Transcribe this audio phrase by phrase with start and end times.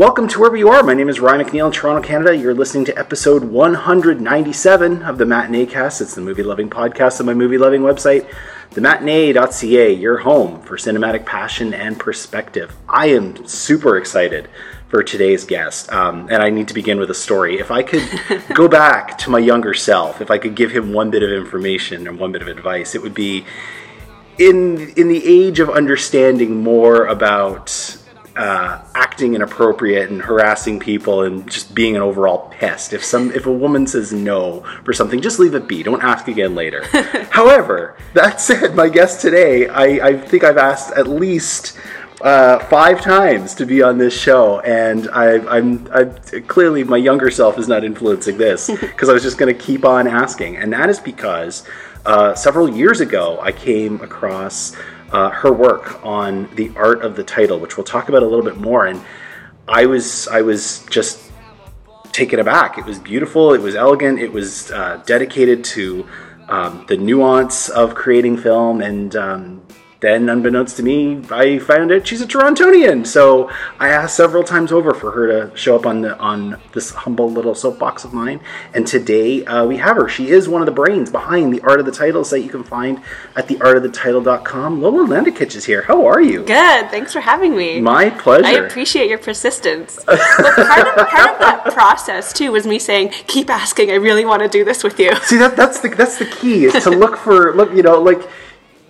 [0.00, 0.82] Welcome to wherever you are.
[0.82, 2.34] My name is Ryan McNeil in Toronto, Canada.
[2.34, 6.00] You're listening to episode 197 of the Matinee Cast.
[6.00, 8.26] It's the movie loving podcast on my movie loving website,
[8.70, 12.74] thematinee.ca, your home for cinematic passion and perspective.
[12.88, 14.48] I am super excited
[14.88, 17.58] for today's guest, um, and I need to begin with a story.
[17.58, 18.08] If I could
[18.54, 22.08] go back to my younger self, if I could give him one bit of information
[22.08, 23.44] and one bit of advice, it would be
[24.38, 27.99] in in the age of understanding more about
[28.40, 32.94] uh, acting inappropriate and harassing people and just being an overall pest.
[32.94, 35.82] If some if a woman says no for something, just leave it be.
[35.82, 36.82] Don't ask again later.
[37.30, 41.78] However, that said, my guest today, I, I think I've asked at least
[42.22, 46.14] uh, five times to be on this show, and I, I'm, I'm
[46.46, 49.84] clearly my younger self is not influencing this because I was just going to keep
[49.84, 51.68] on asking, and that is because
[52.06, 54.74] uh, several years ago I came across
[55.12, 58.44] uh, her work on the art of the title, which we'll talk about a little
[58.44, 59.00] bit more, and
[59.66, 61.30] I was I was just
[62.12, 62.78] taken aback.
[62.78, 63.54] It was beautiful.
[63.54, 64.18] It was elegant.
[64.18, 66.06] It was uh, dedicated to
[66.48, 69.62] um, the nuance of creating film and um,
[70.00, 73.06] then, unbeknownst to me, I found out she's a Torontonian.
[73.06, 76.90] So I asked several times over for her to show up on the on this
[76.90, 78.40] humble little soapbox of mine.
[78.72, 80.08] And today uh, we have her.
[80.08, 82.64] She is one of the brains behind the Art of the Title site you can
[82.64, 83.02] find
[83.36, 84.80] at theartofthetitle.com.
[84.80, 85.82] Lola Landekic is here.
[85.82, 86.44] How are you?
[86.44, 86.90] Good.
[86.90, 87.80] Thanks for having me.
[87.80, 88.46] My pleasure.
[88.46, 89.98] I appreciate your persistence.
[90.06, 93.90] but part of, part of that process too was me saying, "Keep asking.
[93.90, 96.64] I really want to do this with you." See that that's the that's the key
[96.64, 98.22] is to look for look you know like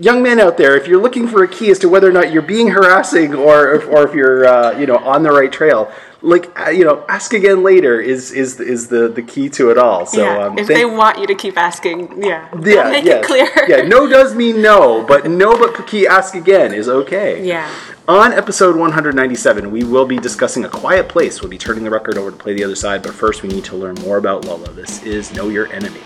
[0.00, 2.32] young men out there, if you're looking for a key as to whether or not
[2.32, 5.92] you're being harassing or if, or if you're uh, you know on the right trail,
[6.22, 9.78] like uh, you know, ask again later is is is the the key to it
[9.78, 10.06] all.
[10.06, 13.22] So yeah, um, if thank- they want you to keep asking, yeah, yeah, make yes.
[13.22, 13.48] it clear.
[13.68, 17.46] yeah, no does mean no, but no but key ask again is okay.
[17.46, 17.72] Yeah.
[18.08, 21.40] On episode 197, we will be discussing A Quiet Place.
[21.40, 23.64] We'll be turning the record over to play the other side, but first we need
[23.66, 24.72] to learn more about Lola.
[24.72, 26.00] This is Know Your Enemy.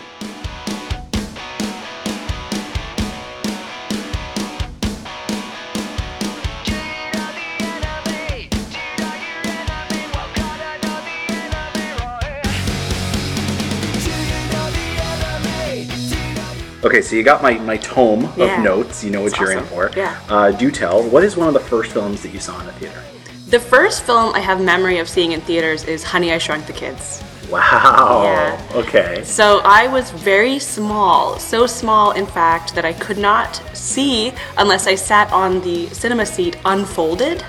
[16.85, 18.59] Okay, so you got my, my tome Yeah.
[18.59, 19.03] of notes.
[19.03, 19.69] You know what you're in awesome.
[19.69, 19.91] for.
[19.97, 20.21] Yeah.
[20.29, 22.73] Uh, do tell, what is one of the first films that you saw in the
[22.73, 23.03] theater?
[23.49, 26.73] The first film I have memory of seeing in theaters is Honey, I Shrunk the
[26.75, 27.23] Kids.
[27.51, 28.23] Wow.
[28.25, 28.71] Yeah.
[28.75, 29.23] Okay.
[29.25, 34.87] So I was very small, so small in fact that I could not see unless
[34.87, 37.45] I sat on the cinema seat unfolded.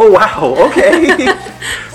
[0.00, 0.54] Oh wow.
[0.70, 1.34] Okay.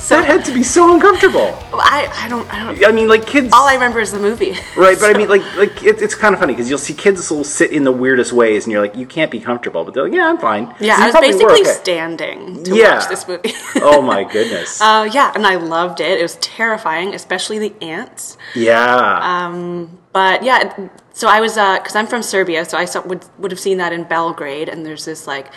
[0.04, 1.58] So that had to be so uncomfortable.
[1.72, 3.52] I, I don't I don't I mean, like kids.
[3.54, 4.52] all I remember is the movie.
[4.76, 7.32] Right, but I mean, like, like it, it's kind of funny because you'll see kids
[7.32, 10.04] will sit in the weirdest ways, and you're like, you can't be comfortable, but they're
[10.04, 10.76] like, yeah, I'm fine.
[10.82, 11.72] Yeah, I was basically okay.
[11.72, 12.98] standing to Yeah.
[12.98, 13.54] watch this movie.
[13.78, 14.82] oh my goodness.
[14.82, 16.20] uh, yeah, and I loved it.
[16.20, 18.38] It was terrifying, especially the ants.
[18.56, 19.20] yeah.
[19.24, 23.52] Um, But yeah, so I was because I'm from Serbia, so I saw, would would
[23.52, 25.48] have seen that in Belgrade, and there's this like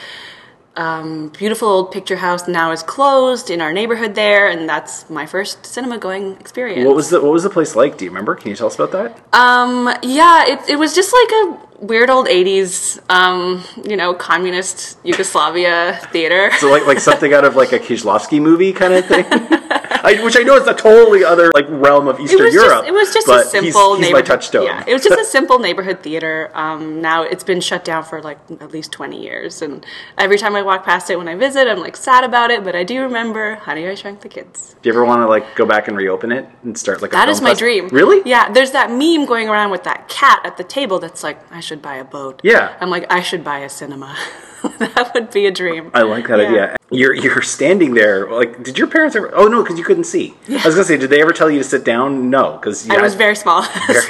[0.77, 5.27] um, beautiful old picture house now is closed in our neighborhood there, and that's my
[5.27, 6.87] first cinema going experience.
[6.87, 7.99] what was the What was the place like?
[7.99, 8.35] Do you remember?
[8.35, 9.19] Can you tell us about that?
[9.33, 14.99] Um, yeah, it, it was just like a weird old 80s, um, you know, communist
[15.05, 16.51] Yugoslavia theater.
[16.59, 19.25] So like like something out of like a Kieślowski movie kind of thing.
[20.07, 22.71] I, which I know is a totally other like realm of Eastern it Europe.
[22.71, 24.65] just it was just a simple he's, he's my neighborhood touchstone.
[24.65, 26.51] Yeah, it was just a simple neighborhood theater.
[26.55, 29.85] Um, now it's been shut down for like at least twenty years, and
[30.17, 32.63] every time I walk past it when I visit, I'm like sad about it.
[32.65, 34.77] But I do remember Honey, I Shrunk the Kids.
[34.81, 37.17] Do you ever want to like go back and reopen it and start like a
[37.17, 37.89] That is my fest- dream.
[37.89, 38.23] Really?
[38.29, 38.51] Yeah.
[38.53, 41.83] There's that meme going around with that cat at the table that's like, I should
[41.83, 42.41] buy a boat.
[42.45, 42.77] Yeah.
[42.81, 44.17] I'm like, I should buy a cinema.
[44.79, 45.91] that would be a dream.
[45.95, 46.47] I like that Yeah.
[46.49, 46.77] idea.
[46.91, 48.31] You're you're standing there.
[48.31, 49.31] Like, did your parents ever?
[49.35, 50.35] Oh no, because you couldn't see.
[50.49, 52.31] I was gonna say, did they ever tell you to sit down?
[52.31, 53.63] No, because I was very small.
[53.89, 54.01] Very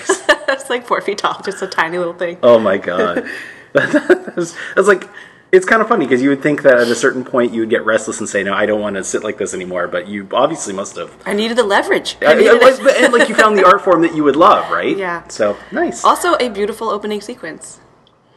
[0.49, 2.39] I was like four feet tall, just a tiny little thing.
[2.43, 3.27] Oh my god,
[3.73, 5.09] that's, that's like.
[5.53, 7.71] It's kind of funny because you would think that at a certain point you would
[7.71, 10.27] get restless and say, "No, I don't want to sit like this anymore." But you
[10.33, 11.15] obviously must have.
[11.25, 12.17] I needed the leverage.
[12.21, 12.97] I I- I was- it.
[13.05, 14.95] and like you found the art form that you would love, right?
[14.97, 15.27] Yeah.
[15.29, 16.05] So nice.
[16.05, 17.81] Also, a beautiful opening sequence.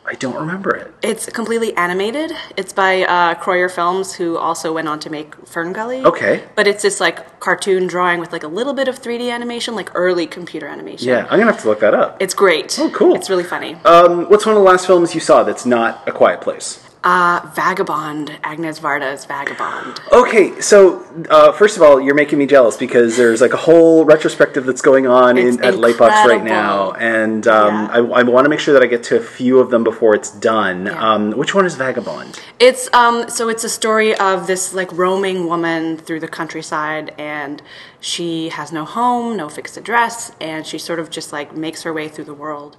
[0.09, 0.91] I don't remember it.
[1.03, 2.31] It's completely animated.
[2.57, 6.03] It's by uh, Kroyer Films, who also went on to make Fern Gully.
[6.03, 6.43] Okay.
[6.55, 9.91] But it's this like cartoon drawing with like a little bit of 3D animation, like
[9.93, 11.07] early computer animation.
[11.07, 12.17] Yeah, I'm gonna have to look that up.
[12.19, 12.75] It's great.
[12.79, 13.13] Oh, cool.
[13.13, 13.75] It's really funny.
[13.85, 16.88] Um, what's one of the last films you saw that's not A Quiet Place?
[17.01, 20.01] Uh, Vagabond, Agnes Varda's Vagabond.
[20.11, 24.03] Okay, so uh, first of all, you're making me jealous because there's like a whole
[24.03, 27.87] retrospective that's going on in, at Lightbox right now, and um, Yeah.
[27.91, 30.13] I, I want to make sure that I get to a few of them before
[30.13, 30.87] it's done.
[30.87, 31.13] Yeah.
[31.13, 32.37] Um, which one is Vagabond?
[32.59, 37.61] It's um so it's a story of this like roaming woman through the countryside and
[38.01, 41.93] she has no home, no fixed address, and she sort of just like makes her
[41.93, 42.75] way through the world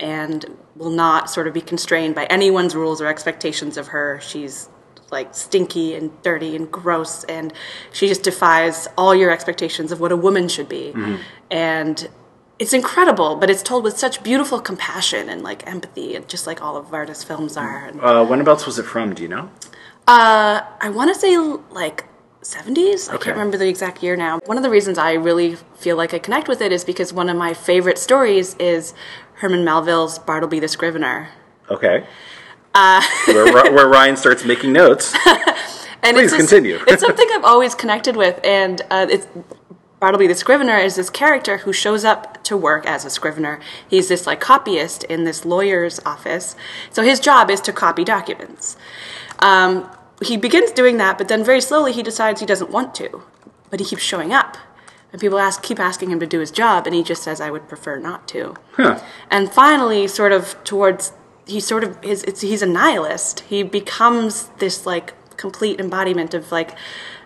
[0.00, 0.44] and
[0.76, 4.20] will not sort of be constrained by anyone's rules or expectations of her.
[4.20, 4.68] She's
[5.10, 7.52] like stinky and dirty and gross and
[7.92, 10.92] she just defies all your expectations of what a woman should be.
[11.50, 12.08] And
[12.58, 16.62] it's incredible, but it's told with such beautiful compassion and like empathy, and just like
[16.62, 17.86] all of Varda's films are.
[17.86, 19.14] And, Uh, whenabouts was it from?
[19.14, 19.50] Do you know?
[20.06, 21.36] uh, I want to say
[21.70, 22.04] like
[22.42, 23.08] 70s.
[23.08, 24.38] I can't remember the exact year now.
[24.44, 27.28] One of the reasons I really feel like I connect with it is because one
[27.28, 28.94] of my favorite stories is
[29.44, 31.28] Herman Melville's Bartleby the Scrivener.
[31.68, 32.06] Okay.
[32.74, 35.14] Uh, where, where Ryan starts making notes.
[36.02, 36.78] And Please it's just- continue.
[36.86, 39.26] it's something I've always connected with, and uh, it's
[40.00, 43.58] Bartleby the Scrivener is this character who shows up to work as a scrivener.
[43.88, 46.56] He's this like copyist in this lawyer's office,
[46.90, 48.76] so his job is to copy documents.
[49.38, 49.90] Um,
[50.22, 53.22] he begins doing that, but then very slowly he decides he doesn't want to,
[53.70, 54.58] but he keeps showing up.
[55.14, 57.48] And people ask, keep asking him to do his job, and he just says, "I
[57.48, 59.00] would prefer not to." Huh.
[59.30, 61.12] And finally, sort of towards
[61.46, 63.38] he sort of his, it's, he's a nihilist.
[63.42, 66.76] He becomes this like complete embodiment of like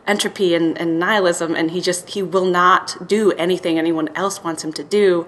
[0.07, 4.63] entropy and, and nihilism, and he just he will not do anything anyone else wants
[4.63, 5.27] him to do.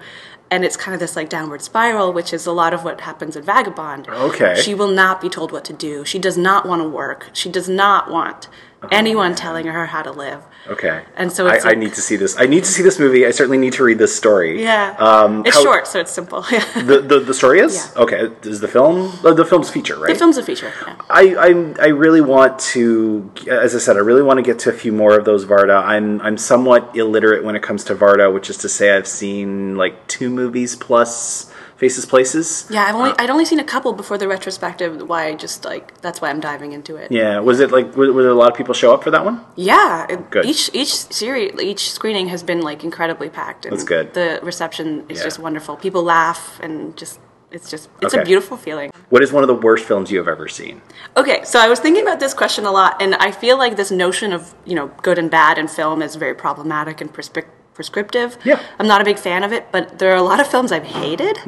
[0.50, 3.36] And it's kind of this like downward spiral, which is a lot of what happens
[3.36, 4.06] in Vagabond.
[4.06, 4.60] Okay.
[4.60, 6.04] She will not be told what to do.
[6.04, 7.30] She does not want to work.
[7.32, 8.48] She does not want
[8.90, 10.42] anyone telling her how to live.
[10.68, 11.02] Okay.
[11.16, 12.38] And so I, it's I like- need to see this.
[12.38, 13.26] I need to see this movie.
[13.26, 14.62] I certainly need to read this story.
[14.62, 14.94] Yeah.
[14.98, 16.42] Um, it's how- short, so it's simple.
[16.90, 18.02] The, the the story is Yeah.
[18.02, 18.28] okay.
[18.42, 20.12] Is the film uh, the film's feature right?
[20.12, 20.72] the film's a feature.
[20.86, 20.96] Yeah.
[21.10, 24.70] I, I I really want to, as I said, I really want to get to
[24.70, 25.82] a few more of those Varda.
[25.84, 29.76] I'm I'm somewhat illiterate when it comes to Varda, which is to say I've seen
[29.76, 32.66] like two movies plus Faces Places.
[32.68, 35.08] Yeah, I've only uh, I'd only seen a couple before the retrospective.
[35.08, 37.10] Why I just like that's why I'm diving into it.
[37.10, 39.24] Yeah, was it like were, were there a lot of people show up for that
[39.24, 39.42] one?
[39.56, 40.44] Yeah, it- oh, Good.
[40.44, 43.64] each each series each screening has been like incredibly packed.
[43.64, 44.12] And That's good.
[44.12, 45.24] The reception is Yeah.
[45.24, 45.76] just wonderful.
[45.76, 47.18] People laugh and just
[47.50, 48.22] it's just it's Okay.
[48.22, 48.90] a beautiful feeling.
[49.08, 50.82] What is one of the worst films you have ever seen?
[51.16, 53.90] Okay, so I was thinking about this question a lot, and I feel like this
[53.90, 58.36] notion of you know good and bad in film is very problematic and prescrip- prescriptive.
[58.44, 58.60] Yeah.
[58.78, 60.84] I'm not a big fan of it, but there are a lot of films I've
[60.84, 61.38] hated,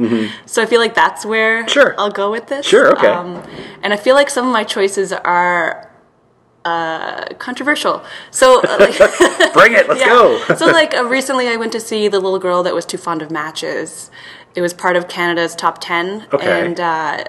[0.46, 1.68] so I feel like that's where Mm-hmm.
[1.68, 1.94] Sure.
[1.98, 2.64] I'll go with this.
[2.66, 3.08] Sure, okay.
[3.08, 3.42] Um,
[3.82, 5.90] and I feel like some of my choices are
[6.64, 8.02] uh, controversial.
[8.30, 8.96] So, uh, like,
[9.52, 10.38] Bring it, let's go.
[10.56, 13.20] so like uh, recently, I went to see the little girl that was too fond
[13.22, 14.10] of matches.
[14.54, 16.66] It was part of Canada's top ten, Okay.
[16.66, 17.24] and uh,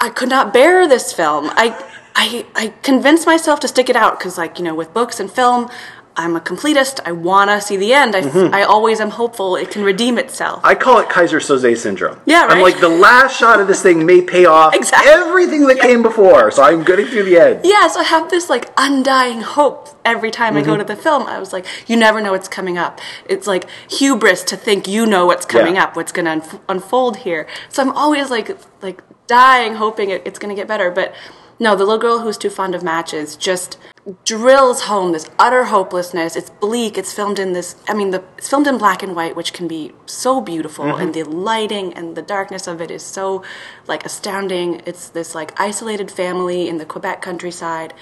[0.00, 1.46] I could not bear this film.
[1.52, 1.74] I
[2.14, 5.30] I I convinced myself to stick it out because, like you know, with books and
[5.30, 5.70] film.
[6.18, 6.98] I'm a completist.
[7.06, 8.14] I want to see the end.
[8.16, 8.52] I, Mm-hmm.
[8.54, 10.60] I always am hopeful it can redeem itself.
[10.64, 12.20] I call it Keyser Soze syndrome.
[12.26, 12.56] Yeah, right.
[12.56, 15.10] I'm like the last shot of this thing may pay off Exactly.
[15.10, 17.60] everything that came before, so I'm getting through the end.
[17.64, 20.80] yeah, so I have this like undying hope every time I go Mm-hmm.
[20.80, 21.22] to the film.
[21.22, 23.00] I was like, you never know what's coming up.
[23.26, 25.84] It's like hubris to think you know what's coming Yeah.
[25.84, 27.46] up, what's going to unf- unfold here.
[27.68, 30.90] So I'm always like like dying, hoping it, it's going to get better.
[30.90, 31.14] But
[31.60, 33.78] no, the little girl who's too fond of matches just
[34.24, 36.34] drills home this utter hopelessness.
[36.36, 36.96] It's bleak.
[36.96, 37.76] It's filmed in this.
[37.88, 41.00] I mean, the it's filmed in black and white, which can be so beautiful, Mm-hmm.
[41.02, 43.42] and the lighting and the darkness of it is so
[43.86, 44.80] like astounding.
[44.86, 47.92] It's this like isolated family in the Quebec countryside,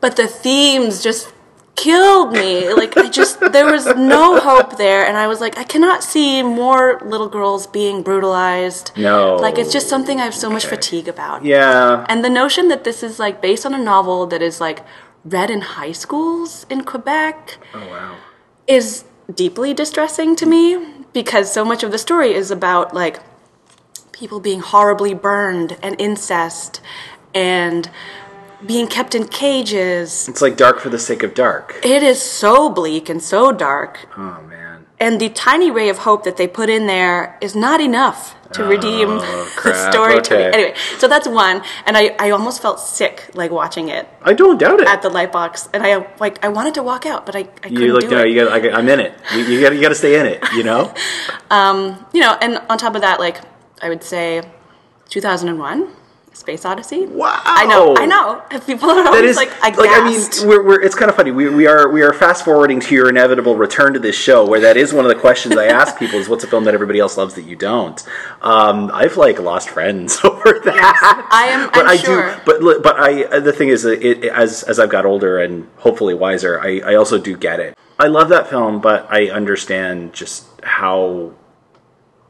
[0.00, 1.32] but the themes just
[1.76, 2.72] killed me.
[2.74, 6.42] Like I just there was no hope there, and I was like, I cannot see
[6.42, 8.90] more little girls being brutalized.
[8.96, 9.36] No.
[9.36, 11.44] like it's just something I have so much fatigue about.
[11.44, 12.04] Yeah.
[12.08, 14.80] And the notion that this is like based on a novel that is like
[15.24, 18.16] read in high schools in Quebec Oh wow.
[18.66, 23.20] is deeply distressing to me because so much of the story is about like
[24.12, 26.80] people being horribly burned and incest
[27.34, 27.90] and
[28.66, 30.28] being kept in cages.
[30.28, 31.80] It's like dark for the sake of dark.
[31.82, 34.06] It is so bleak and so dark.
[34.16, 34.38] Oh.
[35.00, 38.64] And the tiny ray of hope that they put in there is not enough to
[38.64, 40.42] redeem the Oh, crap, story to me.
[40.44, 41.62] Anyway, so that's one.
[41.86, 44.88] And I, I almost felt sick like watching it I don't doubt it.
[44.88, 45.70] at the Lightbox.
[45.72, 48.10] And I like I wanted to walk out, but I, I couldn't you like do
[48.10, 48.28] no, it.
[48.30, 48.52] you got.
[48.52, 49.14] I, I'm in it.
[49.32, 49.72] You, you got.
[49.74, 50.42] You got to stay in it.
[50.52, 50.92] You know.
[51.50, 53.38] um, you know, and on top of that, like
[53.80, 54.42] I would say
[55.08, 55.88] 2001,
[56.32, 57.06] Space Odyssey.
[57.06, 57.40] Wow.
[57.44, 58.42] I know, I know.
[58.64, 60.40] People are always is like, like, aghast.
[60.40, 61.32] I mean, we're, we're, it's kind of funny.
[61.32, 64.60] We, we are we are fast forwarding to your inevitable return to this show, where
[64.60, 66.98] that is one of the questions I ask people: is what's a film that everybody
[67.00, 68.00] else loves that you don't?
[68.42, 71.28] Um, I've like lost friends over that.
[71.32, 72.34] I am- but I'm I sure.
[72.36, 72.40] do.
[72.46, 75.68] But but I uh, the thing is, it, it- as as I've got older and
[75.78, 77.76] hopefully wiser, I, I also do get it.
[77.98, 81.34] I love that film, but I understand just how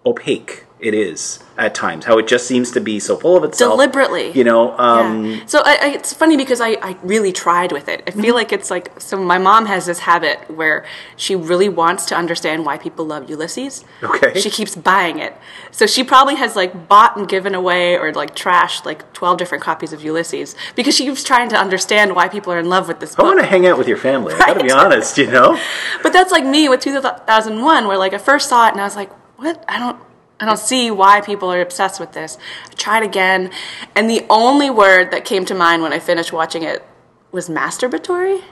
[0.05, 2.05] opaque it is at times.
[2.07, 4.33] How it just seems to be so full of itself, Deliberately.
[4.33, 4.77] You know.
[4.79, 5.47] Um, Yeah.
[5.47, 8.03] So I, I, it's funny because I, I really tried with it.
[8.07, 9.17] I feel like it's like so.
[9.23, 10.85] My mom has this habit where
[11.17, 13.85] she really wants to understand why people love Ulysses.
[14.03, 14.39] Okay.
[14.41, 15.37] She keeps buying it,
[15.71, 19.63] so she probably has like bought and given away or like trashed like twelve different
[19.63, 23.01] copies of Ulysses because she keeps trying to understand why people are in love with
[23.01, 23.25] this book.
[23.25, 24.35] I want to hang out with your family.
[24.35, 25.61] I gotta be honest, you know.
[26.03, 28.97] But that's like me with 2001, where like I first saw it and I was
[28.97, 29.65] like, what?
[29.69, 30.01] I don't.
[30.41, 32.39] I don't see why people are obsessed with this.
[32.71, 33.51] I tried again,
[33.95, 36.83] and the only word that came to mind when I finished watching it
[37.31, 38.43] was masturbatory.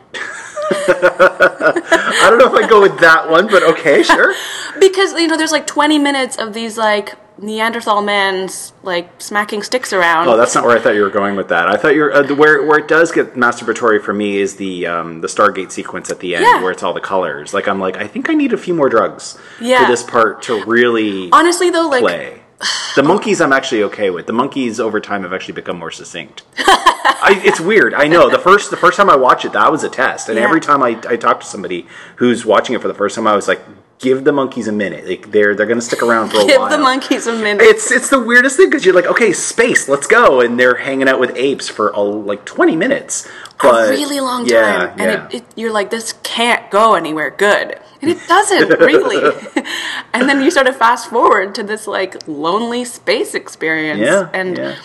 [0.70, 4.34] I don't know if I go with that one, but okay, sure.
[4.78, 9.92] Because you know, there's like 20 minutes of these like Neanderthal man's like smacking sticks
[9.92, 10.28] around.
[10.28, 11.68] Oh, that's not where I thought you were going with that.
[11.68, 15.20] I thought you're uh, where where it does get masturbatory for me is the um,
[15.20, 16.62] the Stargate sequence at the end Yeah.
[16.62, 17.54] where it's all the colors.
[17.54, 19.84] Like I'm like I think I need a few more drugs Yeah.
[19.84, 22.40] for this part to really Honestly, though, like play.
[22.96, 24.26] The monkeys I'm actually okay with.
[24.26, 26.42] The monkeys over time have actually become more succinct.
[26.58, 27.94] I, it's weird.
[27.94, 28.28] I know.
[28.30, 30.28] The first the first time I watched it, that was a test.
[30.28, 30.44] And Yeah.
[30.44, 33.36] every time I, I talk to somebody who's watching it for the first time, I
[33.36, 33.60] was like,
[33.98, 35.06] give the monkeys a minute.
[35.06, 36.68] Like they're they're gonna stick around for a give while.
[36.68, 37.62] Give the monkeys a minute.
[37.62, 41.08] It's it's the weirdest thing because you're like, okay, space, let's go, and they're hanging
[41.08, 43.28] out with apes for a, like 20 minutes.
[43.60, 45.26] But a really long time, yeah, and yeah.
[45.28, 49.36] It, it, you're like, this can't go anywhere good, and it doesn't really.
[50.12, 54.56] and then you sort of fast forward to this like lonely space experience, Yeah, and
[54.56, 54.76] yeah.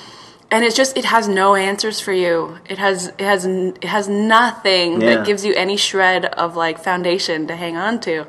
[0.49, 2.57] and it's just it has no answers for you.
[2.67, 7.45] It has it has it has nothing that gives you any shred of like foundation
[7.47, 8.25] to hang on to.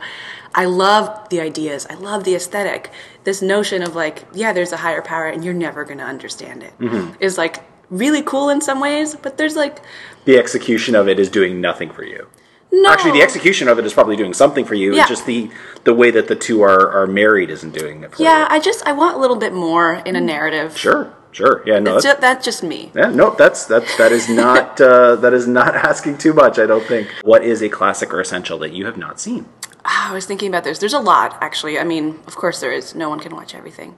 [0.55, 1.87] I love the ideas.
[1.91, 2.91] I love the aesthetic.
[3.25, 6.63] This notion of like, yeah, there's a higher power, and you're never going to understand
[6.63, 6.73] it.
[6.79, 6.91] Is
[7.35, 7.39] Mm-hmm.
[7.41, 9.79] like really cool in some ways, but there's like
[10.25, 12.29] the execution of it is doing nothing for you.
[12.73, 12.91] no.
[12.91, 14.95] Actually, the execution of it is probably doing something for you.
[14.95, 15.01] Yeah.
[15.03, 15.51] It's just the
[15.85, 18.47] the way that the two are, are married isn't doing it for Yeah, you.
[18.51, 20.77] I just I want a little bit more in a narrative.
[20.79, 21.63] Sure, sure.
[21.67, 22.91] Yeah, no, that's, ju- that's just me.
[22.95, 26.59] yeah, no, that's that's that is not uh, that is not asking too much.
[26.59, 27.09] I don't think.
[27.23, 29.47] What is a classic or essential that you have not seen?
[29.85, 30.79] Ah, I was thinking about this.
[30.79, 31.79] There's a lot, actually.
[31.79, 32.95] I mean, of course there is.
[32.95, 33.97] No one can watch everything.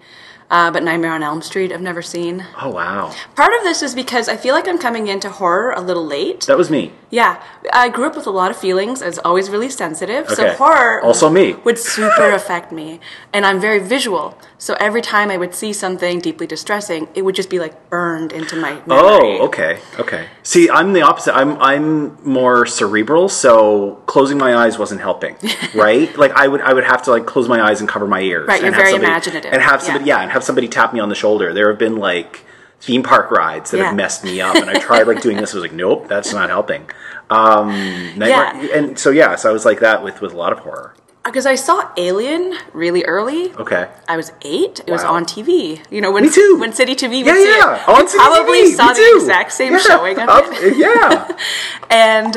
[0.49, 2.45] Uh, but Nightmare on Elm Street, I've never seen.
[2.63, 5.81] Oh wow, Part of this is because I feel like I'm coming into horror a
[5.81, 6.43] little late.
[6.47, 6.93] that was me.
[7.11, 9.03] Yeah, I grew up with a lot of feelings.
[9.03, 10.35] I was always really sensitive, okay.
[10.37, 11.55] so horror Also me.
[11.65, 13.01] would super affect me.
[13.33, 17.35] And I'm very visual, so every time I would see something deeply distressing, it would
[17.35, 18.87] just be like burned into my memory.
[18.89, 20.29] Oh, okay, okay.
[20.43, 21.35] See, I'm the opposite.
[21.35, 25.37] I'm I'm more cerebral, so closing my eyes wasn't helping,
[25.75, 26.17] right?
[26.17, 28.49] like I would I would have to like close my eyes and cover my ears.
[28.49, 29.87] Right, you're and have very somebody- imaginative, and have yeah.
[29.87, 30.21] somebody yeah.
[30.23, 31.53] and have somebody tap me on the shoulder.
[31.53, 32.45] There have been like
[32.81, 33.85] theme park rides that Yeah.
[33.87, 35.53] have messed me up, and I tried like doing this.
[35.53, 36.89] I was like, nope, that's not helping.
[37.31, 37.71] Um,
[38.17, 38.55] Yeah.
[38.75, 40.95] and so yeah, so I was like that with with a lot of horror.
[41.27, 43.53] Because I saw Alien really early.
[43.55, 43.89] Okay.
[44.09, 44.81] I was eight.
[44.87, 45.81] It was on TV.
[45.91, 46.57] You know when Me too.
[46.59, 47.83] when City TV would Yeah, see yeah.
[47.83, 47.89] it.
[47.89, 49.19] On CCTV, probably me saw the too.
[49.21, 50.77] exact same Yeah, showing of up- it.
[50.79, 51.37] Yeah.
[51.91, 52.35] And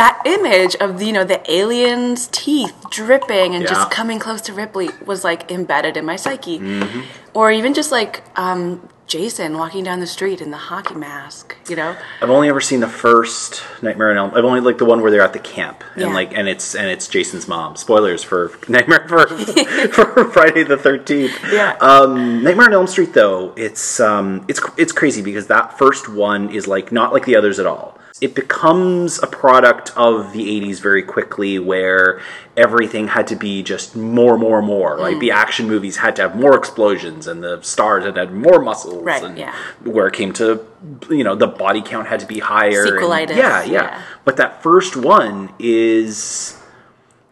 [0.00, 3.70] that image of you know the alien's teeth dripping and Yeah.
[3.70, 6.58] just coming close to Ripley was like embedded in my psyche.
[6.58, 7.00] Mm-hmm.
[7.34, 11.56] Or even just like um, Jason walking down the street in the hockey mask.
[11.68, 11.96] You know.
[12.22, 14.30] I've only ever seen the first Nightmare on Elm.
[14.36, 16.14] I've only like the one where they're at the camp and Yeah.
[16.14, 17.74] like and it's and it's Jason's mom.
[17.74, 19.26] Spoilers for Nightmare for,
[19.92, 21.36] for Friday the Thirteenth.
[21.52, 21.76] Yeah.
[21.80, 26.48] Um, Nightmare on Elm Street though it's um it's it's crazy because that first one
[26.50, 27.98] is like not like the others at all.
[28.20, 32.20] It becomes a product of the 80s very quickly where
[32.56, 34.98] everything had to be just more, more, more.
[34.98, 35.20] Like Mm.
[35.20, 38.60] the action movies had to have more explosions and the stars had to have more
[38.60, 39.02] muscles.
[39.02, 39.54] Right, and yeah.
[39.84, 40.60] Where it came to,
[41.08, 42.84] you know, the body count had to be higher.
[42.84, 44.02] and- yeah, yeah, yeah.
[44.26, 46.56] But that first one is.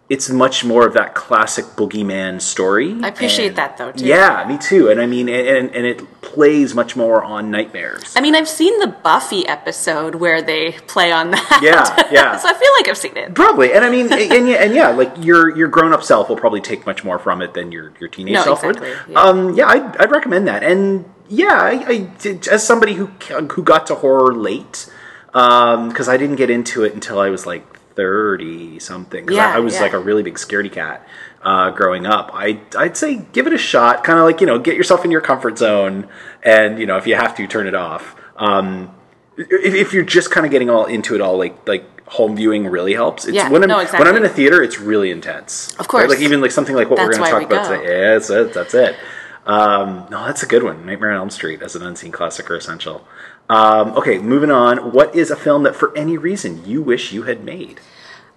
[0.09, 2.97] It's much more of that classic boogeyman story.
[3.03, 4.07] I appreciate and- that, though, too.
[4.07, 4.89] Yeah, me too.
[4.89, 8.15] And I mean, and, and it plays much more on nightmares.
[8.17, 11.61] I mean, I've seen the Buffy episode where they play on that.
[11.63, 12.37] Yeah, yeah.
[12.43, 13.35] so I feel like I've seen it.
[13.35, 16.31] Probably, and I mean, and, and yeah, and yeah, like your your grown up self
[16.31, 18.99] will probably take much more from it than your your teenage No, self exactly, would.
[19.11, 19.21] yeah.
[19.21, 22.11] Um, yeah, I'd, I'd recommend that, and yeah, I, I
[22.51, 24.89] as somebody who who got to horror late,
[25.33, 27.65] because I didn't get into it until I was like
[27.99, 29.27] thirty something.
[29.27, 29.83] 'Cause Yeah, I, I was yeah.
[29.83, 31.07] like a really big scaredy cat
[31.43, 32.31] uh, growing up.
[32.33, 34.05] I I'd say give it a shot.
[34.05, 36.09] Kind of like you know, get yourself in your comfort zone,
[36.43, 38.15] and you know, if you have to, turn it off.
[38.37, 38.95] Um,
[39.37, 42.67] if, if you're just kind of getting all into it all, like like home viewing
[42.67, 43.27] really helps.
[43.27, 44.07] It's Yeah, when I'm no, when.
[44.07, 45.75] I'm in a theater, it's really intense.
[45.79, 46.09] Of course.
[46.09, 47.77] like even like something like what we're going to talk about go.
[47.81, 48.01] today.
[48.01, 48.53] Yeah, that's it.
[48.55, 48.97] That's it.
[49.47, 50.85] Um, no, that's a good one.
[50.87, 53.07] Nightmare on Elm Street as an unseen classic or essential.
[53.51, 54.93] Um, okay, moving on.
[54.93, 57.81] What is a film that, for any reason, you wish you had made?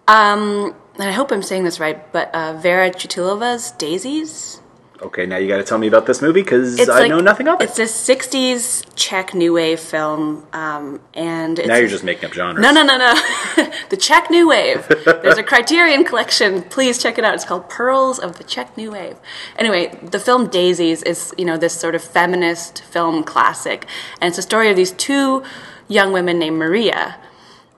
[0.07, 4.60] Um, and I hope I'm saying this right, but uh, Vera Chytilova's Daisies.
[5.01, 7.47] Okay, now you got to tell me about this movie because I like- know nothing
[7.47, 7.69] of it.
[7.69, 12.33] It's a '60s Czech new wave film, um, and it's now you're just making up
[12.33, 12.61] genres.
[12.61, 13.71] No, no, no, no.
[13.89, 14.87] the Czech New Wave.
[14.87, 16.61] There's a Criterion collection.
[16.63, 17.33] Please check it out.
[17.33, 19.17] It's called Pearls of the Czech New Wave.
[19.57, 23.87] Anyway, the film Daisies is, you know, this sort of feminist film classic.
[24.21, 25.43] And it's a story of these two
[25.87, 27.17] young women named Maria.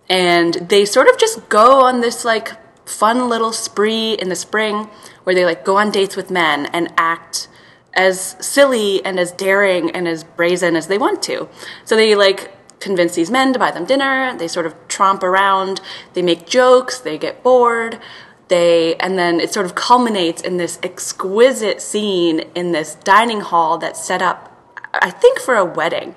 [0.10, 2.52] And they sort of just go on this, like,
[2.86, 4.90] fun little spree in the spring
[5.24, 7.48] where they, like, go on dates with men and act
[7.94, 11.48] as silly and as daring and as brazen as they want to.
[11.86, 14.36] So they like convince these men to buy them dinner.
[14.38, 15.80] They sort of tromp around.
[16.14, 17.00] They make jokes.
[17.00, 18.00] They get bored.
[18.48, 23.78] They and then it sort of culminates in this exquisite scene in this dining hall
[23.78, 26.16] that's set up, I think, for a wedding,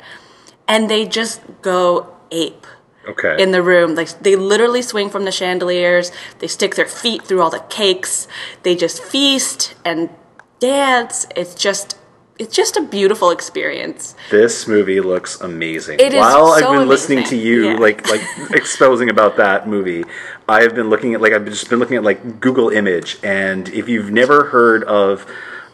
[0.66, 2.66] and they just go ape
[3.08, 3.40] Okay.
[3.42, 3.94] in the room.
[3.94, 6.10] Like they literally swing from the chandeliers.
[6.40, 8.26] They stick their feet through all the cakes.
[8.62, 10.10] They just feast and
[10.60, 11.26] dance.
[11.36, 11.98] It's just
[12.38, 14.14] it's just a beautiful experience.
[14.30, 15.98] this movie looks amazing.
[16.00, 17.76] It is While I've so been listening to you, Yeah.
[17.78, 18.20] like like
[18.50, 20.04] exposing about that movie,
[20.48, 23.88] I've been looking at like I've just been looking at like Google Image, and if
[23.88, 25.24] you've never heard of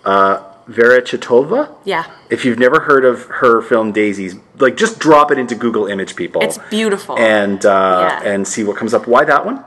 [0.05, 2.05] uh, Vera Chitova, Yeah.
[2.31, 6.17] if you've never heard of her film Daisies, like just drop it into Google Image,
[6.17, 6.41] people.
[6.43, 7.19] It's beautiful.
[7.19, 8.31] and uh, Yeah.
[8.33, 9.07] and see what comes up.
[9.07, 9.65] Why that one?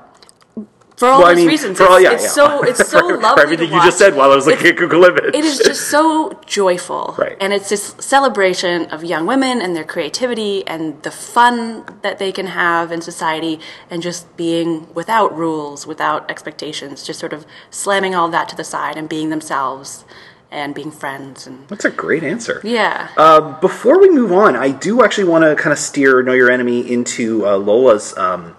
[0.97, 2.29] For all Well, I those mean, reasons, for it's, all- yeah, it's yeah.
[2.29, 3.43] so it's so For lovely.
[3.43, 5.35] everything you just said while I was looking at Google Image.
[5.35, 7.15] It is just so joyful.
[7.17, 7.35] Right.
[7.41, 12.31] And it's this celebration of young women and their creativity and the fun that they
[12.31, 13.59] can have in society
[13.89, 18.63] and just being without rules, without expectations, just sort of slamming all that to the
[18.63, 20.05] side and being themselves
[20.55, 22.61] and being friends and That's a great answer.
[22.63, 23.09] yeah.
[23.17, 26.49] Uh, before we move on, I do actually want to kind of steer Know Your
[26.49, 28.55] Enemy into uh, Lola's um,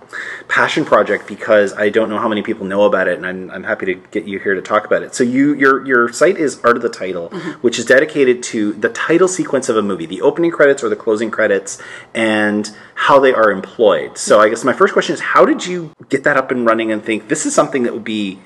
[0.46, 3.64] passion project because I don't know how many people know about it, and I'm, I'm
[3.64, 5.14] happy to get you here to talk about it.
[5.14, 7.30] So, you your your site is Art of the Title,
[7.62, 10.96] which is dedicated to the title sequence of a movie, the opening credits or the
[10.96, 11.80] closing credits,
[12.14, 14.18] and how they are employed.
[14.18, 16.92] So, I guess my first question is, how did you get that up and running
[16.92, 18.38] and think this is something that would be,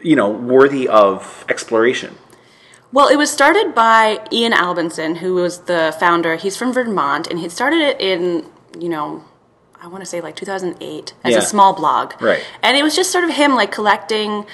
[0.00, 2.16] you know, worthy of exploration?
[2.96, 6.36] Well, it was started by Ian Albinson, who was the founder.
[6.36, 8.46] He's from Vermont, and he started it in,
[8.80, 9.22] you know,
[9.78, 11.38] I want to say like 2008 as Yeah.
[11.40, 12.14] a small blog.
[12.22, 12.42] Right.
[12.62, 14.46] And it was just sort of him like collecting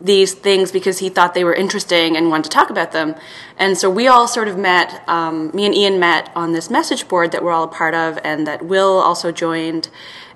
[0.00, 3.14] these things because he thought they were interesting and wanted to talk about them.
[3.56, 7.06] And so we all sort of met, um, me and Ian met on this message
[7.06, 9.90] board that we're all a part of and that Will also joined.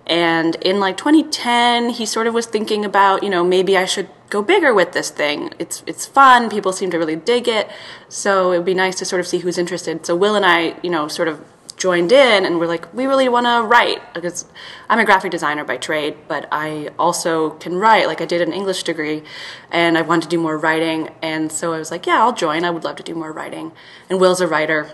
[0.06, 4.08] And in like 2010, he sort of was thinking about, you know, maybe I should
[4.28, 5.52] go bigger with this thing.
[5.58, 6.50] It's it's fun.
[6.50, 7.68] People seem to really dig it.
[8.08, 10.06] So it would be nice to sort of see who's interested.
[10.06, 11.44] So Will and I, you know, sort of
[11.80, 14.44] joined in and we're like, we really want to write because
[14.88, 18.06] I'm a graphic designer by trade, but I also can write.
[18.06, 19.22] Like I did an English degree,
[19.70, 21.08] and I wanted to do more writing.
[21.22, 22.64] And so I was like, yeah, I'll join.
[22.64, 23.72] I would love to do more writing.
[24.08, 24.90] And Will's a writer.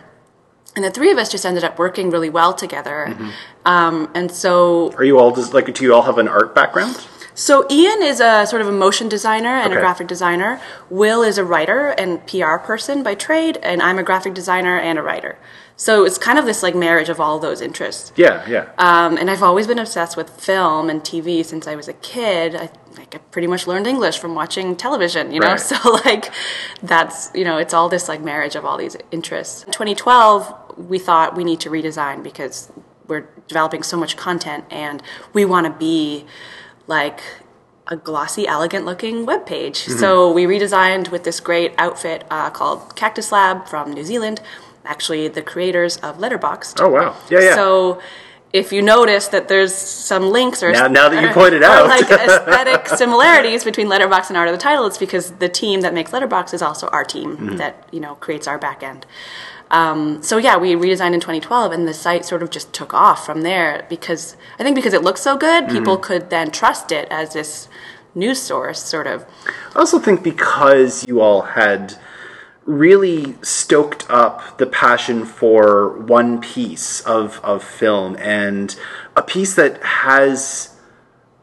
[0.76, 3.16] And the three of us just ended up working really well together.
[3.64, 5.72] Um, and so Are you all just like?
[5.74, 6.96] Do you all have an art background?
[7.34, 9.76] so Ian is a sort of a motion designer and Okay.
[9.76, 10.60] a graphic designer.
[10.88, 14.98] Will is a writer and PR person by trade, and I'm a graphic designer and
[14.98, 15.36] a writer.
[15.78, 18.10] So it's kind of this like marriage of all those interests.
[18.16, 18.68] Yeah, yeah.
[18.78, 22.54] Um, and I've always been obsessed with film and TV since I was a kid.
[22.56, 22.70] I,
[23.06, 25.48] like, I pretty much learned English from watching television, you know?
[25.48, 25.60] Right.
[25.66, 26.32] So, like,
[26.82, 29.64] that's, you know, it's all this, like, marriage of all these interests.
[29.64, 32.70] In 2012, we thought we need to redesign because
[33.06, 36.24] we're developing so much content and we want to be,
[36.86, 37.20] like,
[37.88, 39.84] a glossy, elegant looking web page.
[39.84, 39.98] Mm-hmm.
[39.98, 44.40] So we redesigned with this great outfit uh, called Cactus Lab from New Zealand,
[44.84, 46.80] actually the creators of Letterboxd.
[46.80, 47.16] oh wow.
[47.30, 47.54] Yeah, yeah.
[47.54, 48.00] So
[48.56, 51.88] if you notice that there's some links or Now- now that you pointed out.
[51.88, 55.92] like aesthetic similarities between Letterboxd and Art of the Title, it's because the team that
[55.94, 57.56] makes Letterboxd is also our team Mm-hmm.
[57.56, 59.06] that you know creates our back end.
[59.70, 63.26] Um, so yeah, we redesigned in 2012, and the site sort of just took off
[63.26, 65.76] from there because I think because it looked so good, Mm-hmm.
[65.78, 67.68] people could then trust it as this
[68.14, 69.24] news source, sort of.
[69.74, 71.98] I also think because you all had
[72.66, 78.76] really stoked up the passion for one piece of, of film and
[79.14, 80.76] a piece that has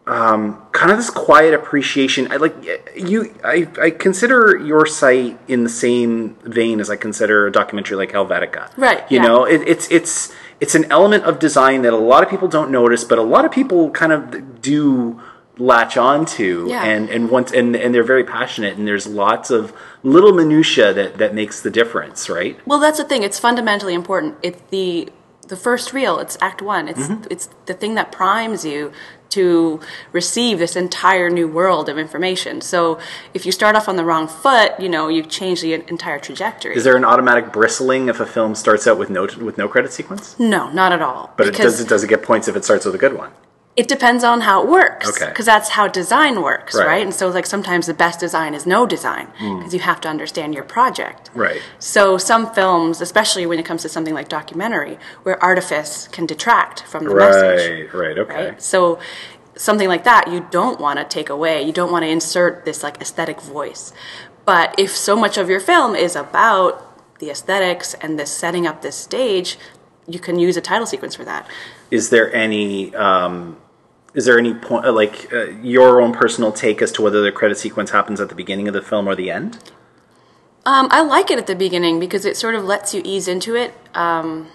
[0.06, 2.30] um, kind of this quiet appreciation.
[2.32, 2.54] I like
[2.96, 3.34] you.
[3.44, 8.12] I, I consider your site in the same vein as I consider a documentary like
[8.12, 8.76] Helvetica.
[8.78, 9.28] Right, You yeah.
[9.28, 12.70] know, it, it's it's it's an element of design that a lot of people don't
[12.70, 15.22] notice, but a lot of people kind of do
[15.58, 16.84] latch onto Yeah.
[16.84, 21.18] and and once and and they're very passionate and there's lots of little minutia that
[21.20, 23.24] that makes the difference right Well, that's the thing.
[23.24, 24.36] It's fundamentally important.
[24.42, 25.10] It's the
[25.48, 26.20] the first reel.
[26.20, 26.88] It's Act One.
[26.88, 27.28] It's mm-hmm.
[27.30, 28.92] it's the thing that primes you
[29.30, 29.80] to
[30.12, 32.62] receive this entire new world of information.
[32.62, 33.00] So
[33.34, 36.76] if you start off on the wrong foot, you know you change the entire trajectory.
[36.76, 39.92] is there an automatic bristling if a film starts out with no with no credit
[39.94, 41.32] sequence no, not at all.
[41.38, 43.32] but it does it does it get points if it starts with a good one
[43.76, 45.10] it depends on how it works.
[45.10, 45.30] Okay.
[45.32, 46.86] Because that's how design works, Right.
[46.88, 47.02] right.
[47.04, 50.54] And so like sometimes the best design is no design because you have to understand
[50.54, 51.32] your project.
[51.34, 56.26] right So some films, especially when it comes to something like documentary, where artifice can
[56.28, 57.90] detract from the message.
[57.94, 58.62] right right okay right?
[58.62, 59.00] So
[59.56, 61.62] something like that you don't want to take away.
[61.64, 63.92] You don't want to insert this like aesthetic voice.
[64.46, 68.82] But if so much of your film is about the aesthetics and this setting up
[68.84, 69.58] this stage,
[70.08, 71.48] you can use a title sequence for that.
[71.90, 73.58] is there any um
[74.14, 77.32] is there any point uh, like uh, your own personal take as to whether the
[77.32, 79.58] credit sequence happens at the beginning of the film or the end
[80.66, 83.56] Um, I like it at the beginning because it sort of lets you ease into
[83.56, 83.74] it.
[83.94, 84.48] Um,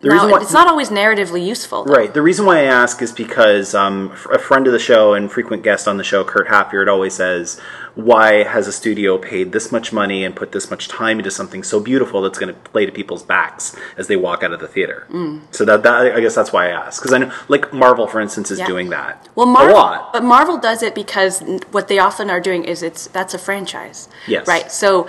[0.00, 1.84] The now, reason why- it's not always narratively useful.
[1.84, 1.92] though.
[1.92, 2.12] Right.
[2.14, 5.62] The reason why I ask is because um, a friend of the show and frequent
[5.62, 7.60] guest on the show, Kurt Halfyard, always says,
[7.96, 11.62] "Why has a studio paid this much money and put this much time into something
[11.62, 14.68] so beautiful that's going to play to people's backs as they walk out of the
[14.68, 15.42] theater?" Mm.
[15.50, 18.20] So that, that I guess that's why I ask because I know, like Marvel, for
[18.22, 18.66] instance, is Yeah.
[18.66, 20.12] doing that Well, a Marvel, lot.
[20.14, 24.08] but Marvel does it because what they often are doing is it's that's a franchise.
[24.26, 24.46] Yes.
[24.48, 24.72] Right.
[24.72, 25.06] So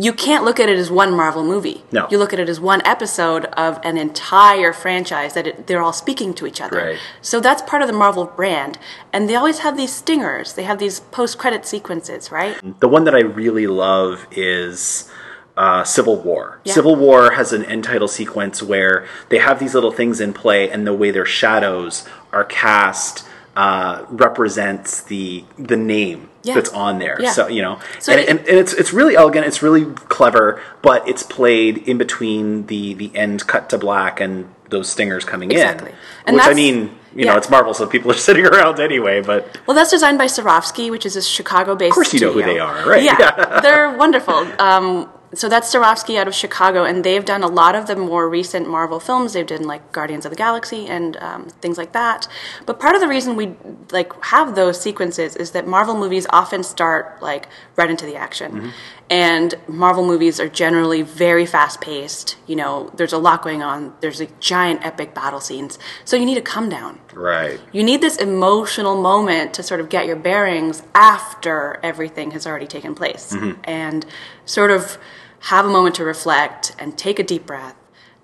[0.00, 1.82] you can't look at it as one Marvel movie.
[1.90, 2.06] No.
[2.10, 5.92] You look at it as one episode of an entire franchise that it, they're all
[5.92, 6.78] speaking to each other.
[6.78, 6.98] Right.
[7.20, 8.78] So that's part of the Marvel brand,
[9.12, 10.52] and they always have these stingers.
[10.52, 12.56] They have these post-credit sequences, right?
[12.80, 15.10] The one that I really love is
[15.56, 16.60] uh, Civil War.
[16.64, 16.74] Yeah.
[16.74, 20.70] Civil War has an end title sequence where they have these little things in play,
[20.70, 26.54] and the way their shadows are cast uh, represents the the name Yeah.
[26.54, 27.16] that's on there.
[27.20, 27.32] Yeah.
[27.32, 29.46] So you know, So and, it- and, and it's it's really elegant.
[29.46, 34.52] It's really clever, but it's played in between the the end cut to black and
[34.70, 35.90] those stingers coming Exactly.
[35.90, 35.96] in.
[36.26, 39.22] And which I mean, you know, it's Marvel, so people are sitting around anyway.
[39.22, 41.90] But Well, that's designed by Sarofsky, which is a Chicago-based.
[41.90, 43.02] Of course you know who they are, right?
[43.02, 44.34] Yeah, they're wonderful.
[44.60, 48.28] Um, so that's Sarofsky out of Chicago, and they've done a lot of the more
[48.28, 49.34] recent Marvel films.
[49.34, 52.26] They've done like Guardians of the Galaxy and um, things like that.
[52.64, 53.54] But part of the reason we
[53.92, 58.52] like have those sequences is that Marvel movies often start like right into the action,
[58.52, 58.68] Mm-hmm.
[59.10, 62.36] And Marvel movies are generally very fast-paced.
[62.46, 63.94] You know, there's a lot going on.
[64.00, 68.00] There's like giant epic battle scenes, so you need a come down right, you need
[68.00, 73.32] this emotional moment to sort of get your bearings after everything has already taken place
[73.32, 73.60] mm-hmm.
[73.64, 74.06] and
[74.44, 74.98] sort of
[75.40, 77.74] have a moment to reflect and take a deep breath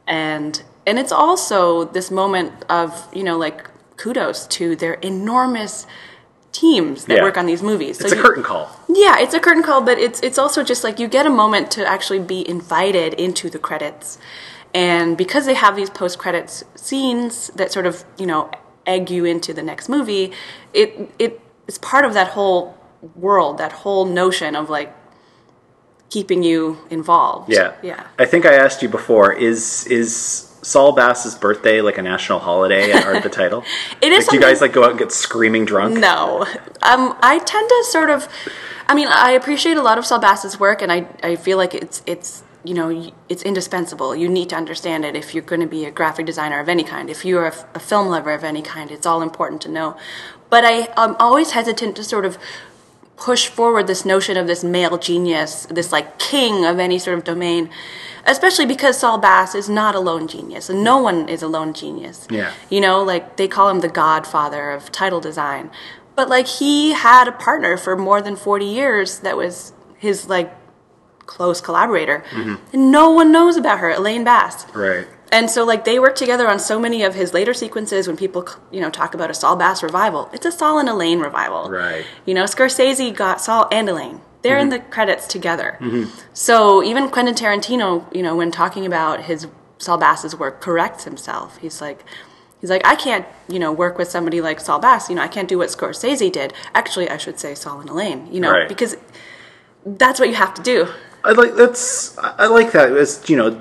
[0.06, 5.86] and and it's also this moment of you know like kudos to their enormous
[6.52, 7.22] teams that Yeah.
[7.22, 8.68] work on these movies So it's a you- curtain call.
[8.94, 11.70] Yeah, it's a curtain call, but it's it's also just like you get a moment
[11.72, 14.18] to actually be invited into the credits,
[14.72, 18.50] and because they have these post credits scenes that sort of you know
[18.86, 20.32] egg you into the next movie,
[20.72, 22.76] it it is part of that whole
[23.14, 24.94] world, that whole notion of like
[26.10, 27.50] keeping you involved.
[27.50, 27.74] Yeah.
[27.82, 28.06] yeah.
[28.18, 32.90] I think I asked you before, is is Saul Bass's birthday like a national holiday
[32.90, 33.62] at Art the Title?
[34.00, 35.98] It is Like, do you guys like go out and get screaming drunk?
[35.98, 36.46] No,
[36.82, 38.28] um, I tend to sort of.
[38.86, 41.74] I mean, I appreciate a lot of Saul Bass's work, and I I feel like
[41.74, 44.16] it's it's you know it's indispensable.
[44.16, 46.84] You need to understand it if you're going to be a graphic designer of any
[46.84, 47.10] kind.
[47.10, 49.96] If you're a film lover of any kind, it's all important to know.
[50.48, 52.38] But I I'm always hesitant to sort of
[53.16, 57.24] push forward this notion of this male genius, this like king of any sort of
[57.24, 57.70] domain,
[58.26, 61.72] especially because Saul Bass is not a lone genius, and no one is a lone
[61.72, 62.26] genius.
[62.30, 62.52] Yeah.
[62.70, 65.70] You know, like they call him the godfather of title design.
[66.16, 70.54] But like he had a partner for more than 40 years that was his like
[71.26, 72.24] close collaborator.
[72.30, 72.54] Mm-hmm.
[72.72, 74.66] And no one knows about her, Elaine Bass.
[74.74, 75.06] Right.
[75.34, 78.46] And so like they work together on so many of his later sequences when people
[78.70, 80.30] you know talk about a Saul Bass revival.
[80.32, 81.70] It's a Saul and Elaine revival.
[81.70, 82.04] Right.
[82.24, 84.20] You know, Scorsese got Saul and Elaine.
[84.42, 84.84] They're in mm-hmm.
[84.84, 85.76] the credits together.
[85.80, 86.16] Mm-hmm.
[86.34, 91.56] So even Quentin Tarantino, you know, when talking about his Saul Bass's work, corrects himself.
[91.58, 92.04] He's like,
[92.60, 95.08] he's like, I can't, you know, work with somebody like Saul Bass.
[95.08, 96.52] You know, I can't do what Scorsese did.
[96.74, 98.32] Actually, I should say Saul and Elaine.
[98.32, 98.68] You know, Right.
[98.68, 98.96] because
[99.84, 100.88] that's what you have to do.
[101.24, 103.58] I like that's I I like that It's you know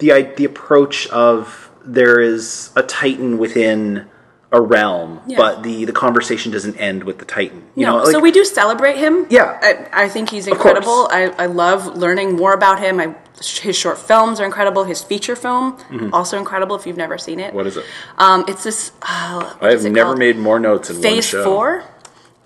[0.00, 4.06] the the approach of there is a titan within
[4.52, 5.36] a realm, Yeah.
[5.38, 7.62] but the the conversation doesn't end with the Titan.
[7.76, 9.26] You no, know, like, so we do celebrate him.
[9.30, 9.56] Yeah.
[9.62, 11.06] I, I think he's incredible.
[11.12, 12.98] I, I love learning more about him.
[12.98, 14.82] I, his short films are incredible.
[14.82, 15.78] His feature film
[16.12, 16.74] also incredible.
[16.74, 17.56] If you've never seen it, Mm-hmm.
[17.58, 17.84] what is it?
[18.18, 18.90] um, it's this.
[19.02, 20.18] Uh, I have never called?
[20.18, 21.44] made more notes in one Phase show.
[21.44, 21.84] Four.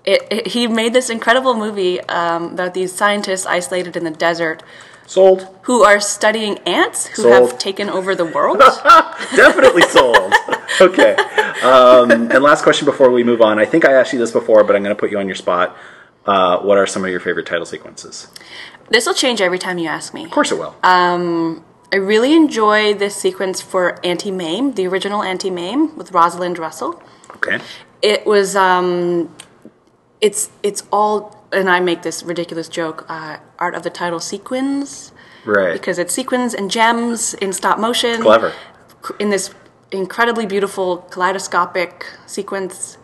[0.05, 4.61] It, it, he made this incredible movie um, about these scientists isolated in the desert
[5.05, 5.47] Sold.
[5.63, 7.51] who are studying ants who Sold.
[7.51, 8.59] have taken over the world.
[9.35, 10.33] Definitely sold.
[10.81, 11.15] okay.
[11.63, 13.59] Um, and last question before we move on.
[13.59, 15.35] I think I asked you this before, but I'm going to put you on your
[15.35, 15.77] spot.
[16.25, 18.27] Uh, what are some of your favorite title sequences?
[18.89, 20.25] this will change every time you ask me.
[20.25, 20.75] Of course, it will.
[20.83, 27.01] I really enjoy this sequence for Auntie Mame, the original Auntie Mame with Rosalind Russell.
[27.35, 27.59] okay.
[28.01, 29.33] It was, um,
[30.19, 35.11] it's it's all, and I make this ridiculous joke, uh, art of the title sequins
[35.45, 35.73] Right.
[35.73, 38.21] because it's sequins and gems in stop motion.
[38.21, 38.53] Clever.
[39.19, 39.53] in this
[39.91, 42.97] incredibly beautiful kaleidoscopic sequence.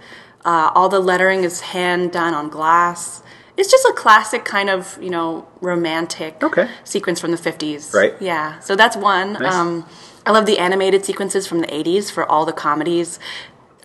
[0.43, 3.21] Uh, all the lettering is hand done on glass.
[3.56, 6.67] It's just a classic kind of you know romantic Okay.
[6.84, 7.91] sequence from the fifties.
[7.93, 8.15] Right.
[8.19, 8.58] Yeah.
[8.60, 9.34] So that's one.
[9.34, 9.54] Nice.
[9.54, 9.86] Um,
[10.25, 13.19] I love the animated sequences from the eighties for all the comedies.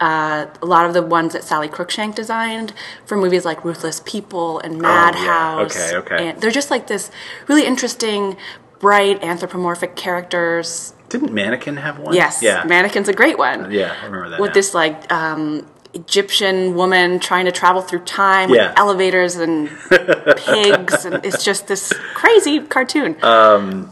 [0.00, 2.74] Uh, a lot of the ones that Sally Cruikshank designed
[3.06, 5.76] for movies like Ruthless People and Madhouse.
[5.76, 6.28] Oh, Okay, okay.
[6.28, 7.10] And they're just like this
[7.48, 8.36] really interesting,
[8.78, 12.14] bright, anthropomorphic characters Didn't Mannequin have one?
[12.14, 12.64] Yes, Yeah.
[12.64, 13.70] Mannequin's a great one.
[13.70, 14.40] yeah, I remember that.
[14.40, 14.54] With now.
[14.54, 18.68] this like um, Egyptian woman trying to travel through time Yeah.
[18.70, 19.68] with elevators and
[20.36, 23.16] pigs, and it's just this crazy cartoon.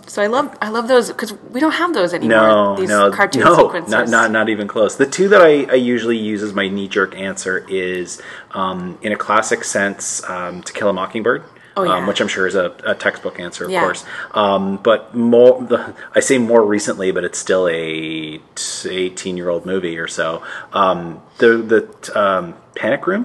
[0.06, 2.38] so I love I love those because we don't have those anymore.
[2.48, 3.90] No, these no, cartoon no, sequences.
[3.90, 4.96] not not not even close.
[4.96, 8.20] The two that I, I usually use as my knee jerk answer is,
[8.52, 11.42] um, in a classic sense, um, To Kill a Mockingbird.
[11.76, 11.94] Oh, yeah.
[11.96, 13.80] um, which I'm sure is a, a textbook answer, of Yeah.
[13.82, 14.04] course.
[14.32, 18.40] Um, but more, the, I say more recently, but it's still a
[18.86, 20.42] 18 year old movie or so.
[20.72, 23.24] Um, the the um, Panic Room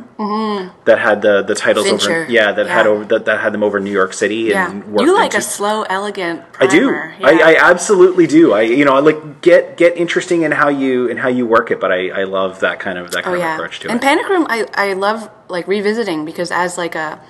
[0.85, 2.07] that had the the titles over, Mm-hmm.
[2.07, 2.31] Fincher.
[2.31, 5.13] yeah, that had over that, that had them over New York City and worked you
[5.13, 6.41] like into- a slow, elegant.
[6.59, 6.87] I do.
[6.87, 7.15] Primer.
[7.23, 8.53] I, I absolutely do.
[8.53, 11.69] I you know I like get get interesting in how you in how you work
[11.69, 13.91] it, but I, I love that kind of that kind Oh of approach to and
[13.91, 13.93] it.
[13.93, 17.21] And Panic Room, I, I love like revisiting because as like a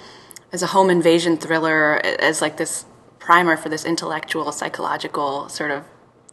[0.52, 2.86] as a home invasion thriller, as like this
[3.20, 5.84] primer for this intellectual, psychological sort of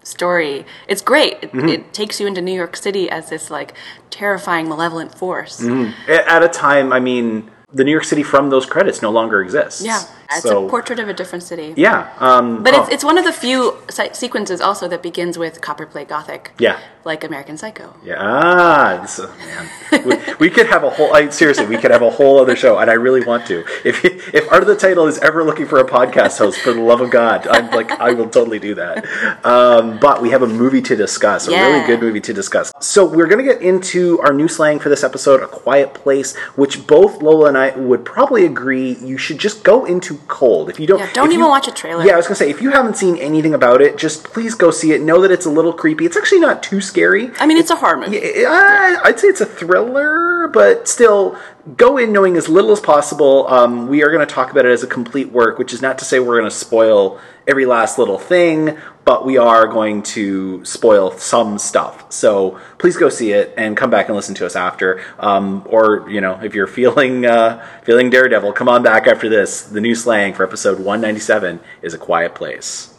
[0.02, 1.34] story, it's great.
[1.42, 1.68] It, Mm-hmm.
[1.68, 3.74] it takes you into New York City as this like
[4.10, 5.60] terrifying, malevolent force.
[5.60, 6.10] Mm-hmm.
[6.10, 9.82] At a time, I mean, the New York City from those credits no longer exists.
[9.82, 11.74] Yeah, it's so, a portrait of a different city.
[11.76, 15.36] Yeah, um, But oh, it's, it's one of the few se- sequences also that begins
[15.36, 16.52] with copperplate Gothic.
[16.60, 16.78] Yeah.
[17.04, 17.94] Like American Psycho.
[18.04, 21.14] Yeah, ah, uh, man, we, we could have a whole.
[21.14, 23.64] I, seriously, we could have a whole other show, and I really want to.
[23.84, 26.80] If if Art of the Title is ever looking for a podcast host, for the
[26.80, 29.06] love of God, I'm like, I will totally do that.
[29.44, 32.72] Um, but we have a movie to discuss, a really good movie to discuss.
[32.80, 36.36] So we're going to get into our new slang for this episode, "A Quiet Place,"
[36.56, 40.68] which both Lola and I would probably agree you should just go into cold.
[40.70, 42.04] If you don't, Yeah, don't even you- watch a trailer.
[42.04, 44.70] Yeah, I was gonna say if you haven't seen anything about it, just please go
[44.70, 45.00] see it.
[45.02, 46.06] Know that it's a little creepy.
[46.06, 47.30] It's actually not too scary.
[47.40, 48.46] I mean, it's a horror movie.
[48.46, 51.36] I- I'd say it's a thriller, but still,
[51.74, 53.46] go in knowing as little as possible.
[53.48, 55.98] Um, we are going to talk about it as a complete work, which is not
[55.98, 60.64] to say we're going to spoil every last little thing, but we are going to
[60.64, 62.12] spoil some stuff.
[62.12, 65.02] So please go see it and come back and listen to us after.
[65.18, 69.62] Um, or you know, if you're feeling uh, feeling Daredevil, come on back after this.
[69.62, 72.95] The new slang for episode 197 is a quiet place.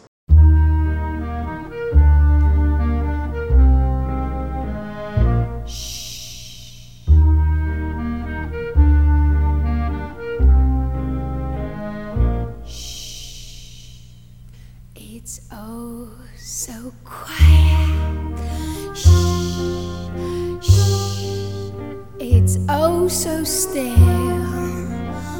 [23.08, 23.98] So still.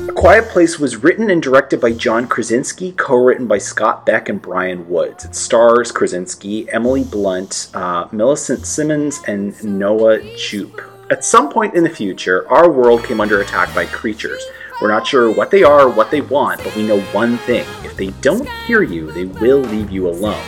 [0.09, 4.40] A Quiet Place was written and directed by John Krasinski, co-written by Scott Beck and
[4.40, 5.26] Bryan Woods.
[5.26, 10.81] It stars Krasinski, Emily Blunt, uh, Millicent Simmons, and Noah Jupe.
[11.11, 14.42] At some point in the future, our world came under attack by creatures.
[14.81, 17.66] We're not sure what they are or what they want, but we know one thing.
[17.85, 20.42] If they don't hear you, they will leave you alone.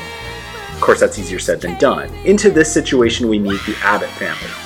[0.72, 2.08] Of course, that's easier said than done.
[2.24, 4.59] Into this situation, we meet the Abbott family.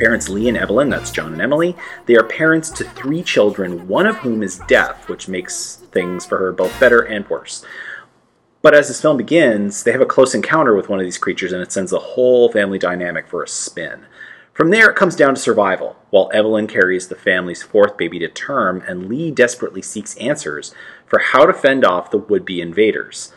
[0.00, 4.06] Parents Lee and Evelyn, that's John and Emily, they are parents to three children, one
[4.06, 7.62] of whom is deaf, which makes things for her both better and worse.
[8.62, 11.52] But as this film begins, they have a close encounter with one of these creatures
[11.52, 14.06] and it sends the whole family dynamic for a spin.
[14.54, 18.28] From there, it comes down to survival, while Evelyn carries the family's fourth baby to
[18.28, 23.34] term and Lee desperately seeks answers for how to fend off the would be invaders.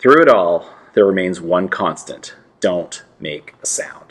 [0.00, 4.03] Through it all, there remains one constant don't make a sound.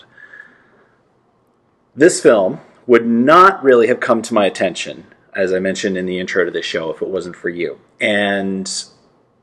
[1.96, 6.20] This film would not really have come to my attention, as I mentioned in the
[6.20, 7.80] intro to this show, if it wasn't for you.
[8.02, 8.70] And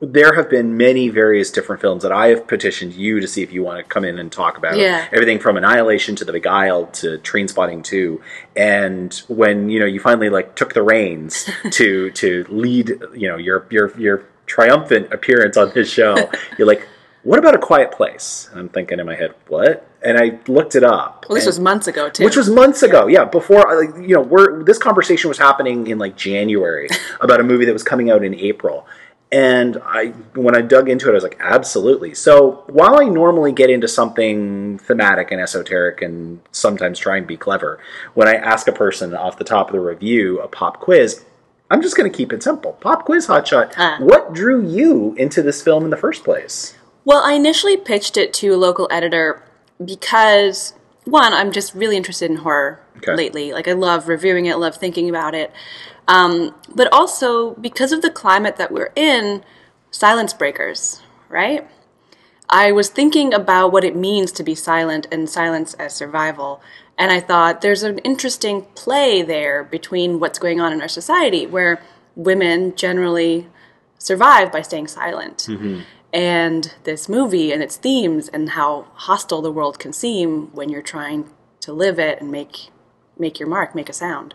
[0.00, 3.52] there have been many various different films that I have petitioned you to see if
[3.52, 4.78] you want to come in and talk about.
[4.78, 5.06] Yeah.
[5.12, 8.20] Everything from Annihilation to The Beguiled to Trainspotting 2.
[8.56, 13.36] And when, you know, you finally like took the reins to to lead, you know,
[13.36, 16.88] your your your triumphant appearance on this show, you're like,
[17.22, 18.48] what about a quiet place?
[18.50, 19.86] And I'm thinking in my head, what?
[20.02, 21.26] And I looked it up.
[21.28, 22.24] Well, this and- was months ago too.
[22.24, 23.06] which was months ago.
[23.06, 26.88] Yeah, before like you know, we're this conversation was happening in like January
[27.20, 28.86] about a movie that was coming out in April.
[29.32, 32.14] And I when I dug into it I was like absolutely.
[32.14, 37.36] So, while I normally get into something thematic and esoteric and sometimes try and be
[37.36, 37.78] clever,
[38.14, 41.24] when I ask a person off the top of the review a pop quiz,
[41.70, 42.72] I'm just going to keep it simple.
[42.80, 43.74] Pop quiz hotshot.
[43.76, 43.98] Ah.
[44.00, 46.74] What drew you into this film in the first place?
[47.04, 49.44] Well, I initially pitched it to a local editor
[49.84, 53.14] because one, I'm just really interested in horror Okay.
[53.14, 53.52] lately.
[53.52, 55.52] Like I love reviewing it, love thinking about it.
[56.06, 59.42] Um, but also because of the climate that we're in,
[59.90, 61.66] silence breakers, right?
[62.48, 66.60] I was thinking about what it means to be silent and silence as survival.
[66.98, 71.46] And I thought there's an interesting play there between what's going on in our society,
[71.46, 71.80] where
[72.16, 73.46] women generally
[73.98, 75.48] survive by staying silent.
[76.12, 80.82] And this movie and its themes and how hostile the world can seem when you're
[80.82, 82.70] trying to live it and make
[83.18, 84.34] make your mark, make a sound.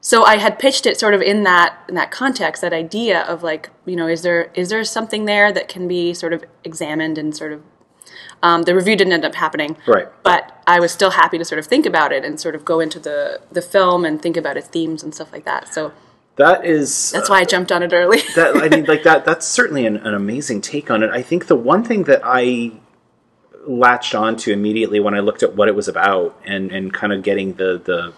[0.00, 3.42] So I had pitched it sort of in that in that context, that idea of
[3.42, 7.18] like, you know, is there is there something there that can be sort of examined
[7.18, 7.62] and sort of
[8.42, 10.06] um, the review didn't end up happening, Right.
[10.22, 12.80] But I was still happy to sort of think about it and sort of go
[12.80, 15.72] into the the film and think about its themes and stuff like that.
[15.72, 15.92] So
[16.38, 18.20] That is that's why I jumped on it early.
[18.36, 19.24] that I mean, like that.
[19.26, 21.10] That's certainly an, an amazing take on it.
[21.10, 22.72] I think the one thing that I
[23.66, 27.22] latched onto immediately when I looked at what it was about and and kind of
[27.24, 28.12] getting the the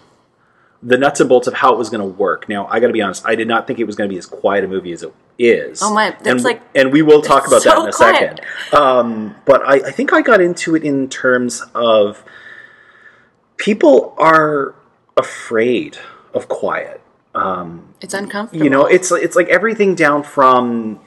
[0.82, 2.48] the nuts and bolts of how it was going to work.
[2.48, 3.24] Now, I got to be honest.
[3.26, 5.12] I did not think it was going to be as quiet a movie as it
[5.38, 5.82] is.
[5.82, 8.40] Oh my, that's and, like- and we will talk about that in a quiet.
[8.40, 8.80] second.
[8.80, 12.24] Um, but I, I think I got into it in terms of
[13.56, 14.74] people are
[15.16, 15.98] afraid
[16.32, 16.99] of quiet.
[18.00, 18.64] It's uncomfortable.
[18.64, 21.00] You know, it's it's like everything down from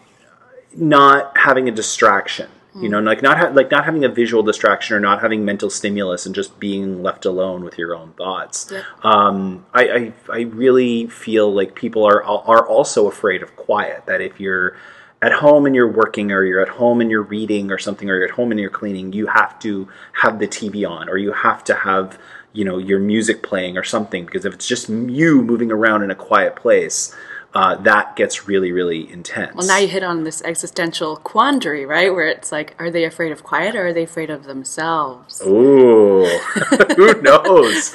[0.75, 2.49] not having a distraction.
[2.75, 5.69] You know, like not ha- like not having a visual distraction or not having mental
[5.69, 8.73] stimulus and just being left alone with your own thoughts.
[9.03, 14.07] Um, I, I I really feel like people are are also afraid of quiet.
[14.07, 14.75] That if you're
[15.21, 18.15] at home and you're working, or you're at home and you're reading, or something, or
[18.15, 21.31] you're at home and you're cleaning, you have to have the TV on, or you
[21.31, 22.17] have to have
[22.53, 24.25] you know your music playing or something.
[24.25, 27.13] Because if it's just you moving around in a quiet place,
[27.53, 29.55] uh, that gets really really intense.
[29.55, 32.13] Well, now you hit on this existential quandary, right?
[32.13, 35.41] Where it's like, are they afraid of quiet or are they afraid of themselves?
[35.45, 36.25] Ooh,
[36.95, 37.93] who knows?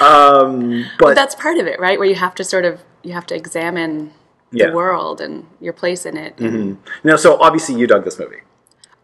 [0.00, 1.98] um, but That's part of it, right?
[1.98, 4.12] Where you have to sort of you have to examine
[4.52, 4.64] Yeah.
[4.66, 4.70] Mm-hmm.
[4.70, 6.38] the world and your place in it.
[7.04, 7.16] no.
[7.16, 8.40] So obviously, you dug this movie.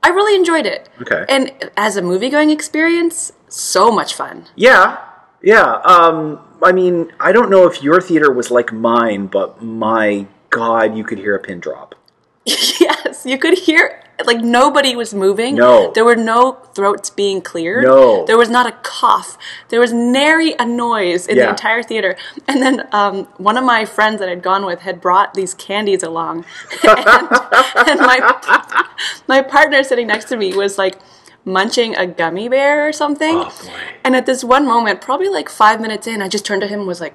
[0.06, 0.88] I really enjoyed it.
[1.02, 1.24] Okay.
[1.28, 4.46] And as a movie going experience, so much fun.
[4.54, 5.04] Yeah,
[5.42, 5.80] yeah.
[5.84, 10.96] Um, I mean, I don't know if your theater was like mine, but my God,
[10.96, 11.96] you could hear a pin drop.
[12.46, 15.56] yes, you could hear like nobody was moving.
[15.56, 15.92] No.
[15.92, 17.84] There were no throats being cleared.
[17.84, 18.24] No.
[18.24, 19.36] There was not a cough.
[19.68, 21.44] There was nary a noise in Yeah.
[21.44, 22.16] the entire theater.
[22.48, 26.02] And then um, one of my friends that I'd gone with had brought these candies
[26.02, 26.44] along.
[26.82, 26.98] and,
[27.88, 28.86] and my,
[29.28, 30.98] my partner sitting next to me was like
[31.44, 33.36] munching a gummy bear or something.
[33.36, 33.70] Oh.
[34.02, 36.80] And at this one moment, probably like five minutes in, I just turned to him
[36.80, 37.14] and was like,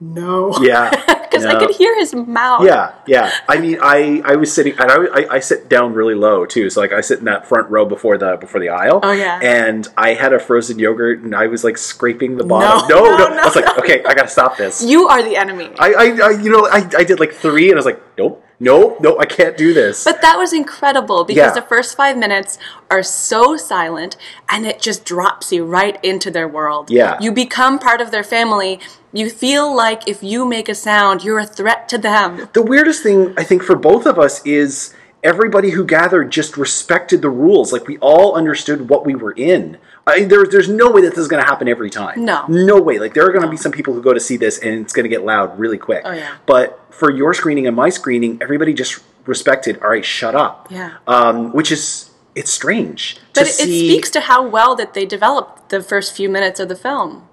[0.00, 0.52] no.
[0.60, 0.90] Yeah,
[1.36, 2.64] Because I could hear his mouth.
[2.64, 3.30] Yeah, yeah.
[3.48, 6.70] I mean, I I was sitting, and I, I I sit down really low too.
[6.70, 9.00] So like, I sit in that front row before the before the aisle.
[9.02, 9.38] Oh, yeah.
[9.42, 12.88] And I had a frozen yogurt, and I was like scraping the bottom.
[12.88, 13.28] No, No, no.
[13.28, 13.76] no, no, I was like, no.
[13.82, 14.82] okay, I gotta stop this.
[14.82, 15.70] You are the enemy.
[15.78, 18.42] I, I, I you know, I, I did like three, and I was like, nope,
[18.58, 20.04] nope, nope, I can't do this.
[20.04, 21.60] But that was incredible because Yeah.
[21.60, 22.58] the first five minutes
[22.90, 24.16] are so silent
[24.48, 26.90] and it just drops you right into their world.
[26.90, 27.18] Yeah.
[27.20, 28.80] You become part of their family.
[29.16, 32.48] You feel like if you make a sound, you're a threat to them.
[32.52, 37.22] the weirdest thing I think for both of us is everybody who gathered just respected
[37.22, 37.72] the rules.
[37.72, 39.78] Like we all understood what we were in.
[40.06, 42.24] I, there, there's no way that this is going to happen every time.
[42.24, 42.46] No.
[42.46, 42.98] no way.
[42.98, 44.92] Like there are going to be some people who go to see this and it's
[44.92, 46.02] going to get loud really quick.
[46.04, 46.36] Oh, yeah.
[46.46, 49.82] But for your screening and my screening, everybody just respected.
[49.82, 50.68] All right, shut up.
[50.70, 50.98] Yeah.
[51.06, 55.70] Um, which is it's strange But it, it speaks to how well that they developed
[55.70, 57.26] the first few minutes of the film.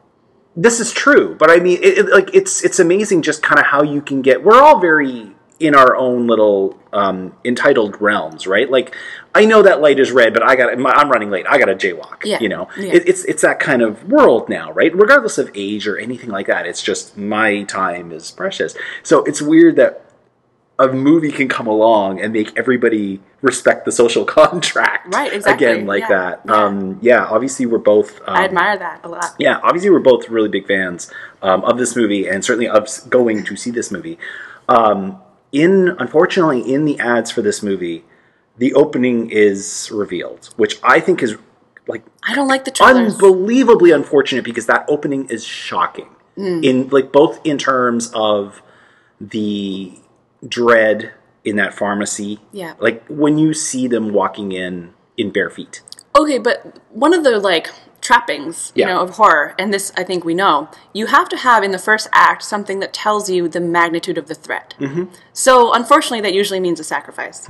[0.56, 3.66] This is true but i mean it, it, like it's it's amazing just kind of
[3.66, 8.70] how you can get we're all very in our own little um, entitled realms, right?
[8.70, 8.96] Like,
[9.34, 11.46] I know that light is red, but I got I'm running late.
[11.48, 12.26] I got to jaywalk.
[12.26, 12.40] Yeah.
[12.42, 12.94] You know, Yeah.
[12.96, 14.94] it, it's it's that kind of world now, right?
[14.94, 18.76] Regardless of age or anything like that, it's just my time is precious.
[19.04, 20.06] So it's weird that
[20.90, 25.86] a movie can come along and make everybody respect the social contract, Right, exactly, Again,
[25.86, 26.42] like yeah, that.
[26.46, 26.54] yeah.
[26.54, 28.20] Um, yeah, obviously we're both.
[28.22, 29.36] Um, I admire that a lot.
[29.40, 31.12] yeah, obviously we're both really big fans
[31.42, 34.18] um, of this movie, and certainly of going to see this movie.
[34.70, 35.18] Um,
[35.52, 38.06] in unfortunately, in the ads for this movie,
[38.58, 41.36] the opening is revealed, which I think is
[41.88, 43.14] like I don't like the trailers.
[43.16, 46.64] unbelievably unfortunate because that opening is shocking Hmm.
[46.64, 48.64] in like both in terms of
[49.22, 49.94] the
[50.48, 51.14] dread
[51.44, 52.40] in that pharmacy.
[52.52, 52.74] Yeah.
[52.80, 55.82] like when you see them walking in in bare feet.
[56.18, 57.70] Okay, but one of the like
[58.02, 58.94] trappings, you Yeah.
[58.94, 61.80] know, of horror, and this I think we know, you have to have in the
[61.80, 64.74] first act something that tells you the magnitude of the threat.
[64.80, 65.06] Mm-hmm.
[65.32, 67.48] So unfortunately, that usually means a sacrifice,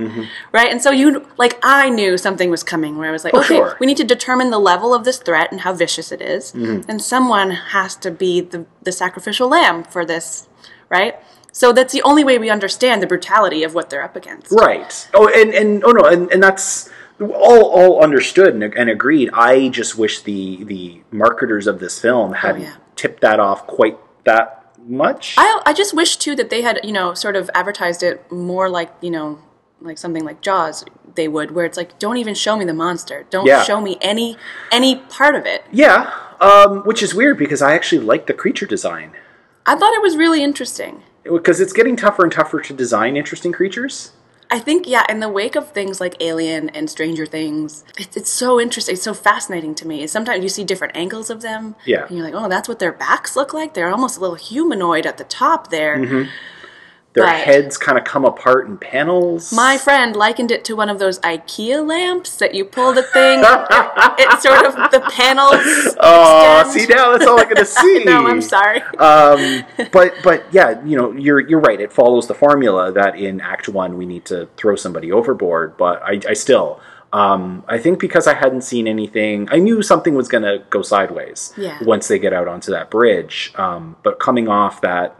[0.52, 0.70] right?
[0.70, 3.56] And so you like I knew something was coming where I was like, Oh, okay,
[3.56, 3.76] sure.
[3.80, 6.88] we need to determine the level of this threat and how vicious it is, Mm-hmm.
[6.90, 10.48] and someone has to be the the sacrificial lamb for this,
[10.88, 11.16] right?
[11.56, 14.50] So that's the only way we understand the brutality of what they're up against.
[14.50, 15.08] Right.
[15.14, 16.90] Oh, and and oh no, and, and that's
[17.20, 19.30] all all understood and, and agreed.
[19.32, 22.74] I just wish the the marketers of this film hadn't Oh, yeah.
[22.96, 25.36] tipped that off quite that much.
[25.38, 28.68] I, I just wish too that they had you know sort of advertised it more
[28.68, 29.38] like you know
[29.80, 30.84] like something like Jaws
[31.14, 33.62] they would where it's like don't even show me the monster don't Yeah.
[33.62, 34.36] show me any
[34.72, 38.66] any part of it yeah, um, which is weird because I actually like the creature
[38.66, 39.12] design
[39.64, 43.52] I thought it was really interesting because it's getting tougher and tougher to design interesting
[43.52, 44.12] creatures.
[44.50, 48.30] I think yeah in the wake of things like Alien and Stranger Things it's, it's
[48.30, 52.06] so interesting it's so fascinating to me sometimes you see different angles of them Yeah.
[52.06, 55.06] and you're like oh that's what their backs look like they're almost a little humanoid
[55.06, 56.30] at the top there Mm-hmm.
[57.14, 59.52] Their heads kind of come apart in panels.
[59.52, 63.40] My friend likened it to one of those IKEA lamps that you pull the thing.
[64.18, 65.96] it's sort of the panels.
[66.00, 66.88] Oh, extend.
[66.88, 68.02] see now that's all I'm gonna see.
[68.04, 68.80] no, I'm sorry.
[68.98, 71.80] um, but but yeah, you know, you're you're right.
[71.80, 75.76] It follows the formula that in Act One we need to throw somebody overboard.
[75.76, 76.80] But I, I still,
[77.12, 80.82] um, I think because I hadn't seen anything, I knew something was going to go
[80.82, 81.78] sideways Yeah.
[81.84, 83.52] once they get out onto that bridge.
[83.54, 85.16] Um, but coming off that,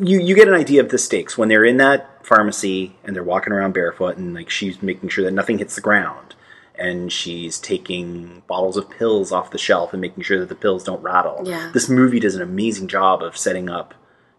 [0.00, 3.22] you you get an idea of the stakes when they're in that pharmacy and they're
[3.22, 6.34] walking around barefoot and like she's making sure that nothing hits the ground
[6.78, 10.84] and she's taking bottles of pills off the shelf and making sure that the pills
[10.84, 11.42] don't rattle.
[11.44, 11.70] Yeah.
[11.72, 13.94] This movie does an amazing job of setting up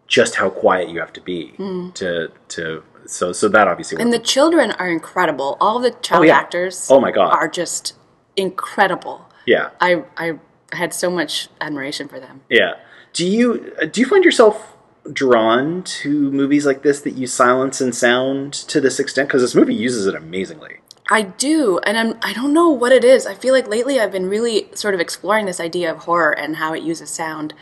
[0.07, 1.89] just how quiet you have to be hmm.
[1.91, 4.01] to to so so that obviously.
[4.01, 5.57] And the children are incredible.
[5.59, 6.37] All the child oh, yeah.
[6.37, 7.33] actors Oh my God.
[7.33, 7.95] are just
[8.35, 9.25] incredible.
[9.45, 10.39] yeah I, I
[10.73, 12.41] had so much admiration for them.
[12.49, 12.73] yeah.
[13.13, 14.76] Do you do you find yourself
[15.13, 19.29] drawn to movies like this that use silence and sound to this extent?
[19.29, 20.77] Because this movie uses it amazingly.
[21.09, 23.25] I do, and I'm, I don't know what it is.
[23.25, 26.57] I feel like lately I've been really sort of exploring this idea of horror and
[26.57, 27.53] how it uses sound.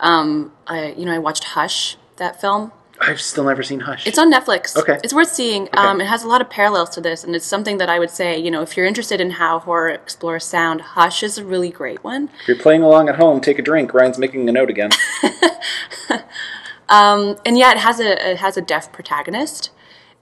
[0.00, 2.72] Um, I, you know, I watched Hush, that film.
[3.00, 4.06] I've still never seen Hush.
[4.06, 4.76] It's on Netflix.
[4.76, 4.98] Okay.
[5.02, 5.68] It's worth seeing.
[5.72, 8.10] Um, it has a lot of parallels to this, and it's something that I would
[8.10, 11.70] say, you know, if you're interested in how horror explores sound, Hush is a really
[11.70, 12.28] great one.
[12.42, 13.94] If you're playing along at home, take a drink.
[13.94, 14.90] Ryan's making a note again.
[16.90, 19.70] And yeah, it has a it has a deaf protagonist,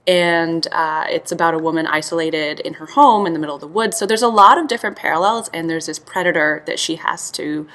[0.07, 3.67] and uh, it's about a woman isolated in her home in the middle of the
[3.67, 3.97] woods.
[3.97, 7.67] So there's a lot of different parallels, and there's this predator that she has to,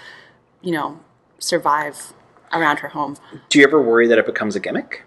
[0.63, 1.01] you know,
[1.39, 2.13] survive
[2.53, 3.17] around her home.
[3.49, 5.03] Do you ever worry that it becomes a gimmick?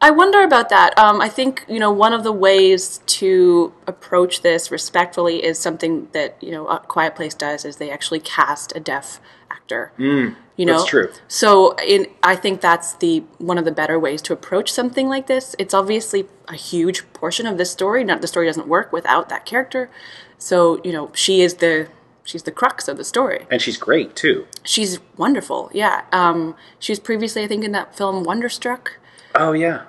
[0.00, 0.98] I wonder about that.
[0.98, 6.08] Um, I think you know one of the ways to approach this respectfully is something
[6.12, 9.18] that you know a Quiet Place does is they actually cast a deaf
[9.64, 9.92] actor.
[9.98, 11.10] Mm, you know, that's true.
[11.28, 15.26] So in I think that's the one of the better ways to approach something like
[15.26, 15.56] this.
[15.58, 18.04] It's obviously a huge portion of this story.
[18.04, 19.90] Not the story doesn't work without that character.
[20.38, 21.88] So you know she is the
[22.24, 23.46] she's the crux of the story.
[23.50, 24.46] And she's great too.
[24.62, 25.70] She's wonderful.
[25.74, 26.04] Yeah.
[26.12, 28.98] Um, she was previously I think in that film Wonderstruck.
[29.36, 29.82] Oh yeah.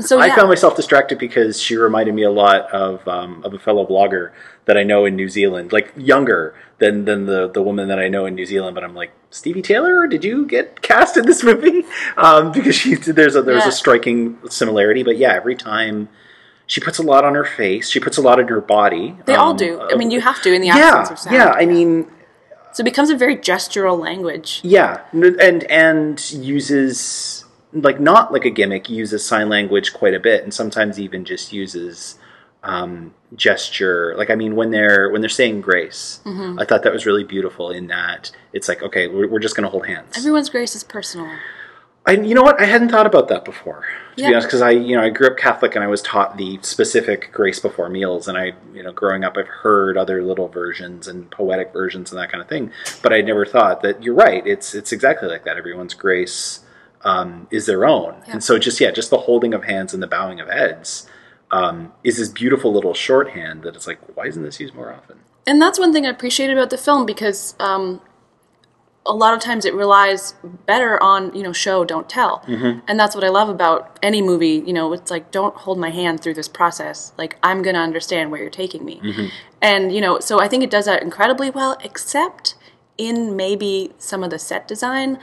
[0.00, 0.36] So I yeah.
[0.36, 4.32] found myself distracted because she reminded me a lot of um, of a fellow blogger
[4.66, 8.08] that I know in New Zealand, like younger than than the the woman that I
[8.08, 8.74] know in New Zealand.
[8.74, 11.84] But I'm like, Stevie Taylor, did you get cast in this movie?
[12.16, 13.68] Um, because she there's a there's Yeah.
[13.68, 15.02] a striking similarity.
[15.02, 16.08] But yeah, every time
[16.66, 19.16] she puts a lot on her face, she puts a lot in her body.
[19.26, 19.78] They all Um, do.
[19.80, 21.36] I uh, mean, you have to in the yeah, absence of sound.
[21.36, 21.50] yeah.
[21.52, 22.10] I mean,
[22.72, 24.60] so it becomes a very gestural language.
[24.62, 28.90] Yeah, and and uses like not like a gimmick.
[28.90, 32.18] Uses sign language quite a bit, and sometimes even just uses
[32.66, 34.14] um, gesture.
[34.16, 36.58] Like I mean, when they're when they're saying grace, Mm-hmm.
[36.58, 37.70] I thought that was really beautiful.
[37.70, 40.16] In that it's like okay, we're, we're just going to hold hands.
[40.16, 41.28] Everyone's grace is personal.
[42.08, 42.60] I, you know what?
[42.60, 43.84] I hadn't thought about that before.
[44.16, 44.28] To Yeah.
[44.28, 46.60] be honest, because I, you know, I grew up Catholic and I was taught the
[46.62, 51.08] specific grace before meals, and I, you know, growing up, I've heard other little versions
[51.08, 52.70] and poetic versions and that kind of thing.
[53.02, 54.46] But I never thought that you're right.
[54.46, 55.56] It's it's exactly like that.
[55.56, 56.60] Everyone's grace
[57.02, 58.34] um, is their own, Yeah.
[58.34, 61.08] and so just yeah, just the holding of hands and the bowing of heads
[61.50, 65.18] um, is this beautiful little shorthand that it's like, why isn't this used more often?
[65.46, 68.00] And that's one thing I appreciate about the film because um,
[69.06, 70.34] a lot of times it relies
[70.66, 72.42] better on you know show don't tell,
[72.88, 74.64] and that's what I love about any movie.
[74.66, 77.12] You know, it's like don't hold my hand through this process.
[77.16, 79.00] Like I'm gonna understand where you're taking me,
[79.62, 82.56] and you know, so I think it does that incredibly well, except
[82.98, 85.20] in maybe some of the set design,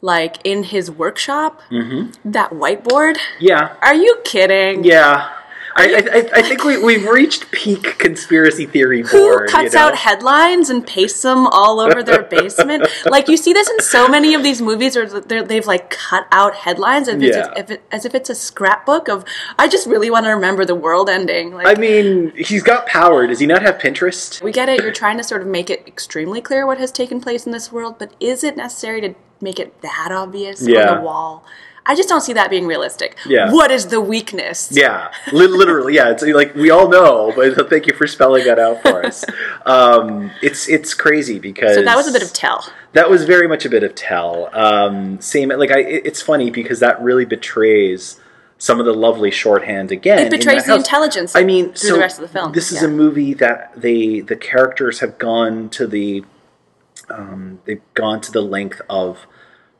[0.00, 3.18] like in his workshop, that whiteboard.
[3.38, 4.82] Yeah, Are you kidding?
[4.82, 5.38] yeah.
[5.74, 9.48] I, I, I think we, we've reached peak conspiracy theory Who board.
[9.48, 9.86] cuts you know?
[9.86, 12.86] out headlines and pastes them all over their basement?
[13.06, 15.06] like you see this in so many of these movies, where
[15.42, 17.50] they've like cut out headlines as, Yeah.
[17.52, 19.24] if, if it, as if it's a scrapbook of.
[19.58, 21.52] I just really want to remember the world ending.
[21.54, 23.26] Like I mean, he's got power.
[23.26, 24.42] Does he not have Pinterest?
[24.42, 24.80] we get it.
[24.82, 27.72] You're trying to sort of make it extremely clear what has taken place in this
[27.72, 30.90] world, but is it necessary to make it that obvious Yeah.
[30.90, 31.44] on the wall?
[31.84, 33.16] I just don't see that being realistic.
[33.26, 33.50] Yeah.
[33.52, 34.68] What is the weakness?
[34.70, 35.94] Yeah, li- literally.
[35.96, 39.24] Yeah, it's like we all know, but thank you for spelling that out for us.
[39.64, 42.66] Um, it's it's crazy because So that was a bit of tell.
[42.94, 44.48] that was very much a bit of tell.
[44.52, 45.78] Um, same like I.
[45.80, 48.18] it- It's funny because that really betrays
[48.58, 50.18] some of the lovely shorthand again.
[50.26, 50.78] It betrays the house.
[50.80, 52.52] intelligence I mean, through so the rest of the film.
[52.52, 52.88] This is Yeah.
[52.88, 56.24] a movie that they the characters have gone to the
[57.08, 59.26] um, they've gone to the length of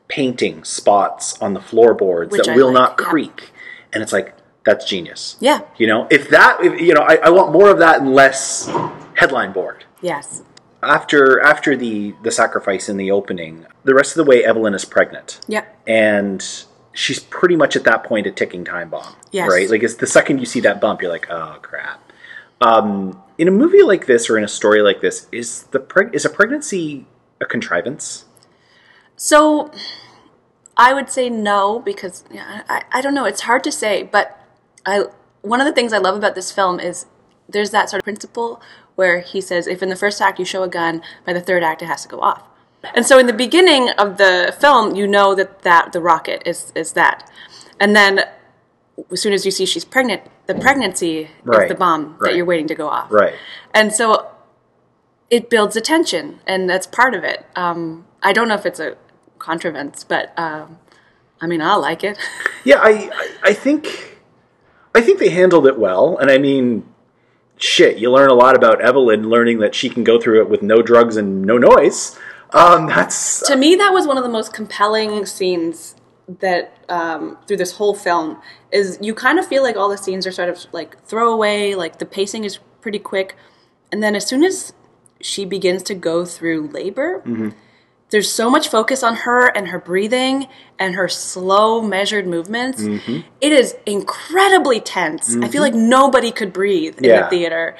[0.07, 3.05] painting spots on the floorboards Which that I will like, not yeah.
[3.05, 3.51] creak,
[3.91, 4.35] and it's like
[4.65, 5.35] that's genius.
[5.39, 5.61] Yeah.
[5.77, 8.67] You know, if that, if, you know, I, I want more of that and less
[9.15, 9.85] headline board.
[10.01, 10.41] Yes.
[10.81, 14.83] After after the the sacrifice in the opening, the rest of the way, Evelyn is
[14.85, 15.79] pregnant, Yep.
[15.87, 19.15] and she's pretty much at that point a ticking time bomb.
[19.31, 19.49] Yes.
[19.49, 19.69] Right.
[19.69, 22.11] Like it's the second you see that bump, you're like, oh crap.
[22.61, 26.13] Um, in a movie like this or in a story like this, is the preg-
[26.13, 27.07] is a pregnancy
[27.41, 28.25] a contrivance?
[29.15, 29.71] So
[30.75, 33.25] I would say no because yeah, I, I don't know.
[33.25, 34.39] It's hard to say, but
[34.85, 35.05] I
[35.41, 37.05] one of the things I love about this film is
[37.47, 38.61] there's that sort of principle
[38.95, 41.63] where he says if in the first act you show a gun, by the third
[41.63, 42.43] act it has to go off.
[42.93, 46.71] And so in the beginning of the film, you know that, that the rocket is
[46.75, 47.29] is that,
[47.79, 48.25] and then
[49.11, 52.31] as soon as you see she's pregnant, the pregnancy Right, is the bomb right.
[52.31, 53.11] that you're waiting to go off.
[53.11, 53.33] Right.
[53.73, 54.31] And so
[55.29, 57.45] it builds attention, and that's part of it.
[57.55, 58.97] Um, I don't know if it's a
[59.43, 60.79] contrivance, but um,
[61.41, 62.17] I mean, I like it.
[62.65, 64.19] Yeah, I, I I think
[64.95, 66.87] I think they handled it well, and I mean,
[67.57, 70.61] shit, you learn a lot about Evelyn, learning that she can go through it with
[70.61, 72.17] no drugs and no noise.
[72.53, 75.95] Um, that's to me, that was one of the most compelling scenes
[76.39, 78.41] that um, through this whole film
[78.71, 81.99] is you kind of feel like all the scenes are sort of like throwaway, like
[81.99, 83.35] the pacing is pretty quick,
[83.91, 84.71] and then as soon as
[85.19, 87.21] she begins to go through labor.
[88.13, 90.47] There's so much focus on her and her breathing
[90.77, 92.79] and her slow, measured movements.
[92.79, 93.21] Mm-hmm.
[93.41, 95.29] It is incredibly tense.
[95.29, 95.59] I feel mm-hmm.
[95.61, 97.75] like nobody could breathe in the theater.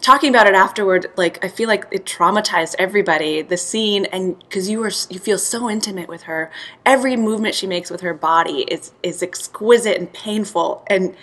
[0.00, 4.68] Talking about it afterward like i feel like it traumatized everybody the scene and because
[4.68, 6.50] you were you feel so intimate with her.
[6.84, 11.14] Every movement she makes with her body is is exquisite and painful and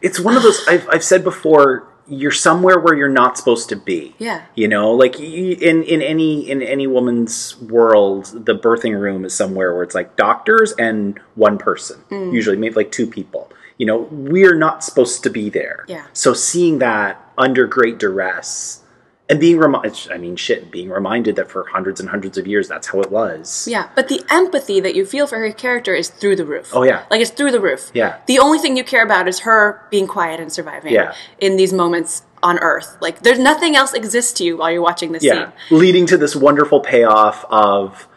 [0.00, 3.76] it's one of those I've, I've said before you're somewhere where you're not supposed to
[3.76, 4.42] be Yeah.
[4.54, 9.72] you know like in in any in any woman's world the birthing room is somewhere
[9.74, 12.32] where it's like doctors and one person Mm.
[12.32, 16.04] usually maybe like two people you know we're not supposed to be there Yeah.
[16.12, 18.81] so seeing that under great duress
[19.28, 22.68] and being reminded i mean shit being reminded that for hundreds and hundreds of years
[22.68, 26.08] that's how it was yeah but the empathy that you feel for her character is
[26.08, 27.04] through the roof Oh, yeah.
[27.10, 28.18] like it's through the roof Yeah.
[28.26, 31.14] the only thing you care about is her being quiet and surviving Yeah.
[31.40, 35.12] in these moments on earth like there's nothing else exists to you while you're watching
[35.12, 38.08] this yeah scene leading to this wonderful payoff of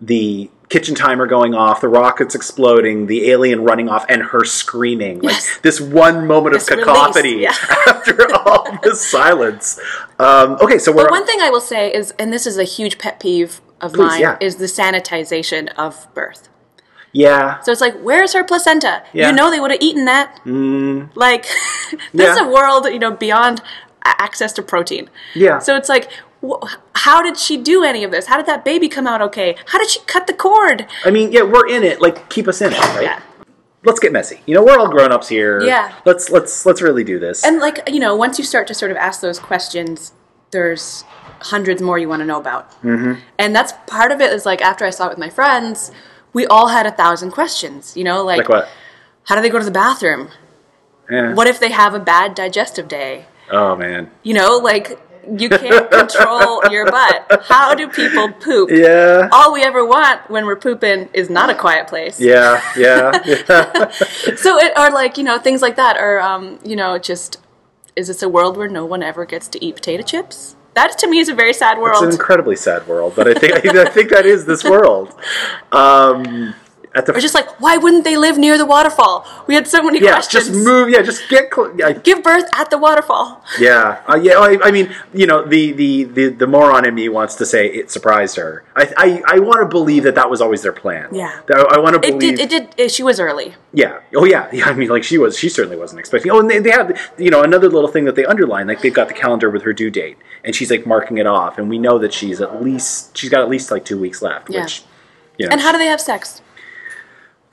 [0.00, 5.22] the kitchen timer going off the rockets exploding the alien running off and her screaming
[5.22, 5.52] Yes.
[5.54, 7.50] like this one moment This of cacophony yeah.
[7.86, 9.78] after all this silence
[10.18, 12.64] um, okay so we're But one thing I will say is, and this is a
[12.64, 14.38] huge pet peeve of Please, mine, yeah.
[14.40, 16.48] is the sanitization of birth.
[17.12, 19.04] yeah So it's like, where's her placenta?
[19.12, 19.28] Yeah.
[19.30, 20.40] You know they would have eaten that.
[20.44, 21.10] Mm.
[21.14, 21.46] Like,
[22.14, 23.60] this is a world, you know, beyond
[24.04, 25.08] access to protein.
[25.34, 25.58] Yeah.
[25.58, 26.10] So it's like,
[26.94, 28.26] how did she do any of this?
[28.26, 29.56] How did that baby come out okay?
[29.66, 30.86] How did she cut the cord?
[31.04, 33.20] i mean yeah we're in it like keep us in it right Yeah.
[33.84, 35.94] let's get messy you know we're all grown-ups here Yeah.
[36.04, 38.90] let's let's let's really do this And like, you know, once you start to sort
[38.90, 40.12] of ask those questions,
[40.50, 41.04] there's
[41.54, 42.70] hundreds more you want to know about.
[42.82, 43.20] Mm-hmm.
[43.38, 45.90] And that's part of it is like after I saw it with my friends,
[46.32, 47.96] we all had a thousand questions.
[47.96, 48.68] You know, like, Like what?
[49.24, 50.28] how do they go to the bathroom?
[51.10, 51.34] Yeah.
[51.34, 53.26] What if they have a bad digestive day?
[53.50, 54.10] Oh man.
[54.22, 54.98] You know, like
[55.38, 57.44] you can't control your butt.
[57.44, 58.70] How do people poop?
[58.70, 59.28] Yeah.
[59.32, 62.20] All we ever want when we're pooping is not a quiet place.
[62.20, 62.62] Yeah.
[62.76, 63.12] Yeah.
[63.24, 63.90] yeah.
[64.36, 67.38] So it or like you know things like that, or um, you know just
[67.96, 70.56] is this a world where no one ever gets to eat potato chips?
[70.74, 72.02] That to me is a very sad world.
[72.02, 75.14] It's an incredibly sad world, but I think I think that is this world.
[75.70, 76.54] Um,
[76.94, 79.26] at the or just like why wouldn't they live near the waterfall?
[79.46, 80.48] We had so many yeah, questions.
[80.48, 80.88] just move.
[80.90, 81.52] Yeah, just get.
[81.54, 83.42] Cl- yeah, Give birth at the waterfall.
[83.58, 84.34] Yeah, uh, yeah.
[84.38, 87.66] I, I mean, you know, the, the, the, the moron in me wants to say
[87.68, 88.64] it surprised her.
[88.76, 91.08] I I, I want to believe that that was always their plan.
[91.12, 91.40] Yeah.
[91.46, 92.36] That- I want to It believe.
[92.36, 92.40] did.
[92.40, 92.74] It did.
[92.86, 93.54] It, she was early.
[93.72, 94.00] Yeah.
[94.14, 94.48] Oh yeah.
[94.52, 94.66] Yeah.
[94.66, 95.36] I mean, like she was.
[95.38, 96.30] She certainly wasn't expecting.
[96.30, 98.66] Oh, and they, they have you know another little thing that they underline.
[98.68, 101.58] Like they've got the calendar with her due date, and she's like marking it off,
[101.58, 104.48] and we know that she's at least she's got at least like two weeks left.
[104.48, 104.62] Yeah.
[104.62, 104.82] Which,
[105.38, 106.40] you know, And how do they have sex?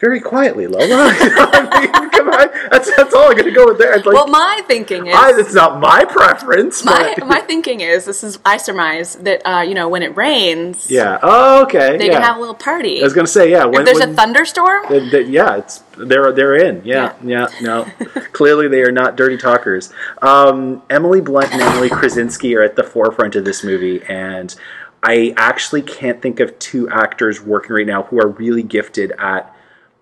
[0.02, 0.86] Very quietly, Lola.
[0.90, 2.50] I mean, come on.
[2.72, 3.96] That's that's all I'm going to go with there.
[3.98, 5.16] Like, Well, my thinking is.
[5.16, 6.84] I, it's not my preference.
[6.84, 10.18] my, but- my thinking is this is I surmise that uh, you know when it
[10.18, 11.20] rains yeah.
[11.22, 11.98] Oh, okay.
[11.98, 12.14] they yeah.
[12.14, 13.00] can have a little party.
[13.00, 13.66] I was going to say yeah.
[13.66, 16.82] When, if there's when- a thunderstorm, They- they- yeah, it's they're they're in.
[16.84, 17.86] Yeah, yeah, no.
[18.34, 19.94] Clearly, they are not dirty talkers.
[20.22, 24.56] Um, Emily Blunt and Emily Krasinski are at the forefront of this movie, and
[25.04, 29.56] I actually can't think of two actors working right now who are really gifted at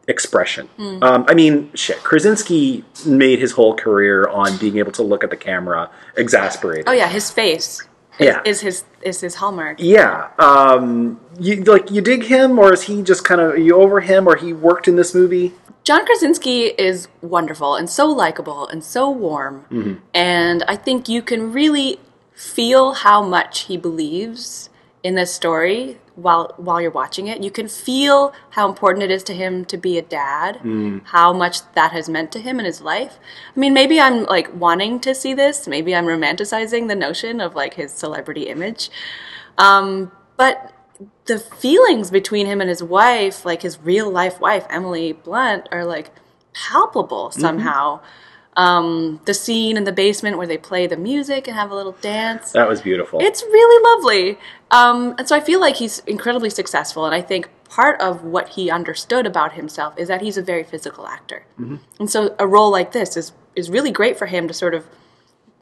[0.09, 0.67] expression.
[0.77, 1.03] Hmm.
[1.03, 1.97] Um, I mean, shit.
[2.03, 6.85] Krasinski made his whole career on being able to look at the camera exasperated.
[6.87, 7.83] oh yeah, his face
[8.19, 8.41] Yeah.
[8.45, 9.77] is his is his hallmark.
[9.79, 14.01] Yeah, um, you like you dig him, or is he just kind of you over
[14.01, 15.53] him, or he worked in this movie?
[15.85, 19.93] John Krasinski is wonderful and so likable and so warm, Mm-hmm.
[20.13, 21.99] and I think you can really
[22.33, 24.69] feel how much he believes
[25.03, 27.41] in this story while while you're watching it.
[27.43, 31.01] You can feel how important it is to him to be a dad, Mm.
[31.05, 33.17] how much that has meant to him in his life.
[33.55, 35.67] I mean, maybe I'm like wanting to see this.
[35.67, 38.89] Maybe I'm romanticizing the notion of like his celebrity image,
[39.57, 40.71] um, but
[41.25, 45.85] the feelings between him and his wife, like his real life wife, Emily Blunt, are
[45.85, 46.11] like
[46.53, 48.01] palpable somehow.
[48.59, 51.95] Um, the scene in the basement where they play the music and have a little
[52.01, 52.51] dance.
[52.51, 53.19] That was beautiful.
[53.21, 54.37] It's really lovely.
[54.69, 57.05] Um, and so I feel like he's incredibly successful.
[57.05, 60.65] And I think part of what he understood about himself is that he's a very
[60.65, 61.45] physical actor.
[61.99, 64.85] And so a role like this is, is really great for him to sort of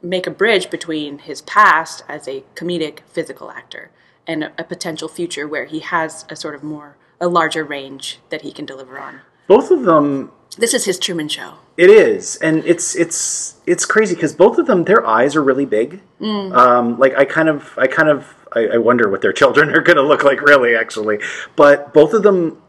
[0.02, 3.90] make a bridge between his past as a comedic physical actor
[4.26, 8.18] and a, a potential future where he has a sort of more, a larger range
[8.30, 9.20] that he can deliver on.
[9.46, 11.54] both of them This is his Truman Show.
[11.78, 15.64] It is and it's it's it's crazy because both of them their eyes are really
[15.64, 16.00] big.
[16.20, 19.80] Um, like i kind of i kind of I, I wonder what their children are
[19.80, 21.20] going to look like really actually.
[21.56, 22.60] But both of them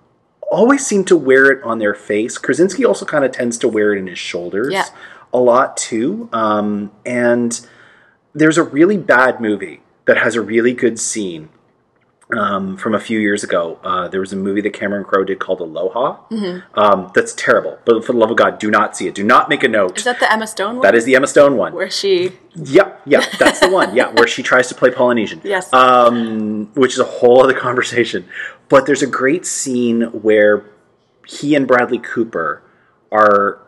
[0.52, 2.38] always seem to wear it on their face.
[2.38, 4.86] Krasinski also kind of tends to wear it in his shoulders Yeah.
[5.34, 6.28] a lot too.
[6.34, 7.60] Um, and
[8.34, 11.50] there's a really bad movie that has a really good scene
[12.38, 13.80] um, from a few years ago.
[13.84, 16.18] Uh, there was a movie that Cameron Crowe did called Aloha.
[16.76, 17.80] Um, that's terrible.
[17.86, 19.16] But for the love of God, do not see it.
[19.16, 19.98] Do not make a note.
[19.98, 20.84] Is that the Emma Stone one?
[20.84, 21.74] that is the Emma Stone one.
[21.74, 23.96] where she Yep, yep, that's the one.
[23.96, 25.42] Yeah, where she tries to play Polynesian.
[25.44, 25.72] Yes.
[25.74, 28.28] Um, which is a whole other conversation.
[28.68, 30.66] But there's a great scene where
[31.28, 32.62] he and Bradley Cooper
[33.12, 33.60] are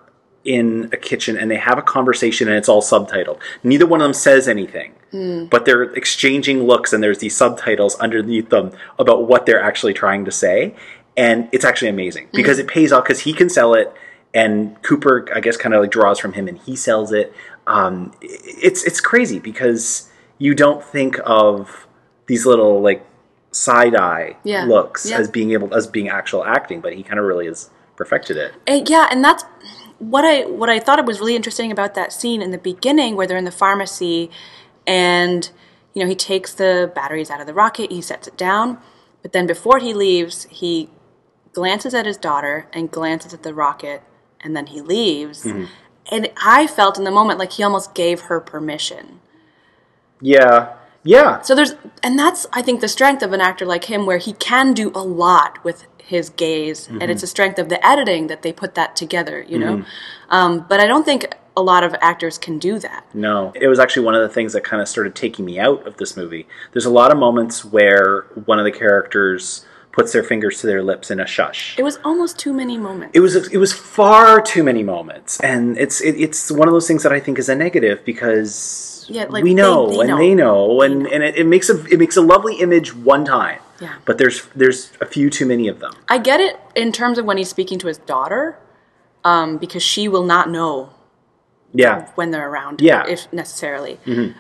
[0.43, 3.39] in a kitchen and they have a conversation and it's all subtitled.
[3.63, 4.93] Neither one of them says anything,
[5.49, 10.25] but they're exchanging looks and there's these subtitles underneath them about what they're actually trying
[10.25, 10.73] to say.
[11.17, 13.93] And it's actually amazing because it pays off because he can sell it
[14.33, 17.33] and Cooper, I guess, kind of like draws from him and he sells it.
[17.67, 21.85] Um, it's it's crazy because you don't think of
[22.27, 23.05] these little like
[23.51, 24.63] side eye Yeah.
[24.63, 25.17] looks Yeah.
[25.19, 28.53] as being able as being actual acting, but he kind of really has perfected it.
[28.67, 29.43] Uh, yeah, and that's
[30.01, 33.15] what I what I thought it was really interesting about that scene in the beginning
[33.15, 34.31] where they're in the pharmacy
[34.87, 35.49] and
[35.93, 38.79] you know he takes the batteries out of the rocket, he sets it down,
[39.21, 40.89] but then before he leaves, he
[41.53, 44.03] glances at his daughter and glances at the rocket
[44.39, 45.43] and then he leaves.
[45.43, 45.65] Mm-hmm.
[46.11, 49.19] And I felt in the moment like he almost gave her permission.
[50.19, 51.73] Yeah, yeah, So there's,
[52.03, 54.91] and that's I think the strength of an actor like him, where he can do
[54.93, 58.75] a lot with his gaze, and it's a strength of the editing that they put
[58.75, 59.37] that together.
[59.51, 59.75] You know,
[60.29, 61.21] um, but I don't think
[61.57, 63.03] a lot of actors can do that.
[63.13, 65.85] No, it was actually one of the things that kind of started taking me out
[65.87, 66.47] of this movie.
[66.71, 70.81] There's a lot of moments where one of the characters puts their fingers to their
[70.81, 71.77] lips in a shush.
[71.77, 73.11] It was almost too many moments.
[73.13, 76.87] It was it was far too many moments, and it's it, it's one of those
[76.87, 80.17] things that I think is a negative because Yeah, like, we know they and know.
[80.17, 83.59] they know, and and it, it makes a it makes a lovely image one time.
[83.81, 83.95] Yeah.
[84.05, 85.93] But there's there's a few too many of them.
[86.07, 88.57] I get it in terms of when he's speaking to his daughter,
[89.23, 90.91] um, because she will not know
[91.73, 92.07] Yeah.
[92.15, 93.05] when they're around, Yeah.
[93.07, 93.97] if necessarily.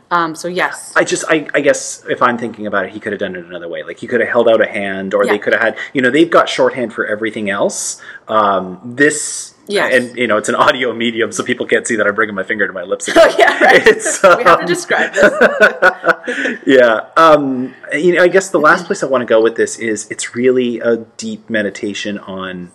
[0.09, 3.13] Um, so yes, I just, I, I guess if I'm thinking about it, he could
[3.13, 3.83] have done it another way.
[3.83, 5.31] Like he could have held out a hand, or Yeah.
[5.33, 8.01] they could have had, you know, they've got shorthand for everything else.
[8.27, 9.93] Um, this, Yes.
[9.93, 12.43] and you know, it's an audio medium, so people can't see that I'm bringing my
[12.43, 13.07] finger to my lips.
[13.09, 13.23] Again.
[13.29, 13.87] Oh, yeah, right.
[13.87, 16.59] It's, we have to um, describe this.
[16.65, 17.05] yeah.
[17.15, 20.09] Um, you know, I guess the last place I want to go with this is
[20.11, 22.71] it's really a deep meditation on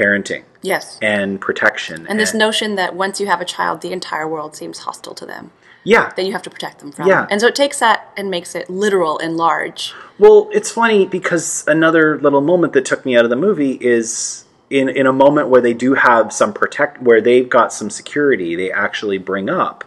[0.00, 4.28] parenting Yes, and protection, and this notion that once you have a child, the entire
[4.28, 5.50] world seems hostile to them.
[5.84, 7.08] yeah, That you have to protect them from.
[7.08, 7.26] Yeah.
[7.30, 9.94] And so it takes that and makes it literal and large.
[10.18, 14.44] Well, it's funny because another little moment that took me out of the movie is
[14.68, 18.54] in in a moment where they do have some protect, where they've got some security.
[18.54, 19.84] They actually bring up,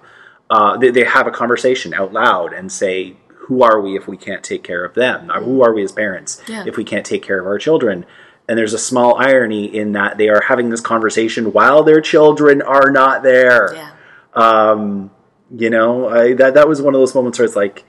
[0.49, 4.17] uh, they, they have a conversation out loud and say, "Who are we if we
[4.17, 5.29] can't take care of them?
[5.29, 6.63] Who are we as parents Yeah.
[6.65, 8.05] if we can't take care of our children?"
[8.53, 12.61] And there's a small irony in that they are having this conversation while their children
[12.61, 13.89] are not there Yeah.
[14.35, 15.09] um,
[15.57, 17.83] you know, I, that that was one of those moments where it's like,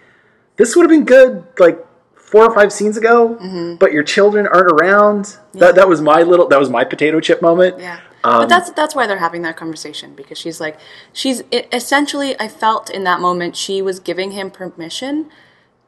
[0.56, 1.84] this would have been good like
[2.14, 3.74] four or five scenes ago, Mm-hmm.
[3.76, 5.36] but your children aren't around.
[5.52, 5.60] Yeah.
[5.66, 7.78] That that was my little that was my potato chip moment.
[7.78, 8.00] Yeah.
[8.24, 10.78] Um, but that's that's why they're having that conversation because she's like
[11.12, 15.28] she's it, essentially I felt in that moment she was giving him permission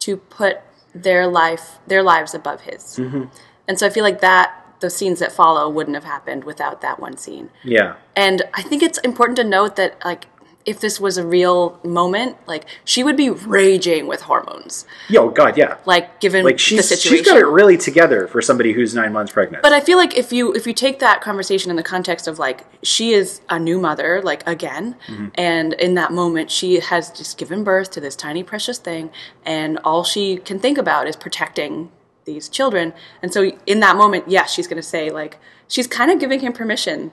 [0.01, 0.59] to put
[0.95, 2.83] their life their lives above his.
[2.99, 3.25] Mm-hmm.
[3.69, 7.01] And so I feel like that the scenes that follow wouldn't have happened without that
[7.01, 7.51] one scene.
[7.65, 10.27] Yeah, And I think it's important to note that like
[10.67, 14.85] if this was a real moment, like she would be raging with hormones.
[15.09, 15.77] yo, God, yeah.
[15.87, 17.19] Like given Like the situation.
[17.19, 19.63] she's got it really together for somebody who's nine months pregnant.
[19.63, 22.41] But I feel like if you if you take that conversation in the context of
[22.41, 25.29] like she is a new mother, like again, Mm-hmm.
[25.37, 29.11] and in that moment she has just given birth to this tiny precious thing,
[29.45, 31.93] and all she can think about is protecting
[32.27, 32.93] these children.
[33.23, 36.41] And so in that moment, yes, she's going to say like she's kind of giving
[36.41, 37.13] him permission,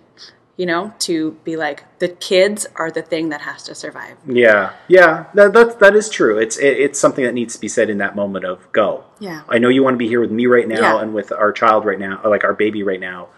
[0.57, 4.18] you know, to be like the kids are the thing that has to survive.
[4.28, 6.38] yeah, yeah, that that that is true.
[6.38, 9.05] It's it, it's something that needs to be said in that moment of go.
[9.20, 9.43] Yeah.
[9.47, 11.01] I know you want to be here with me right now Yeah.
[11.01, 13.30] and with our child right now, like our baby right now,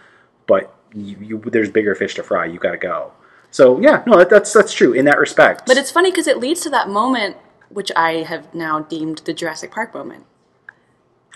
[0.48, 2.46] but you, you there's bigger fish to fry.
[2.46, 3.12] You got to go.
[3.52, 5.66] So yeah, no, that, that's that's true in that respect.
[5.68, 7.38] But it's funny because it leads to that moment
[7.70, 10.26] which I have now deemed the Jurassic Park moment.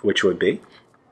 [0.03, 0.61] Which would be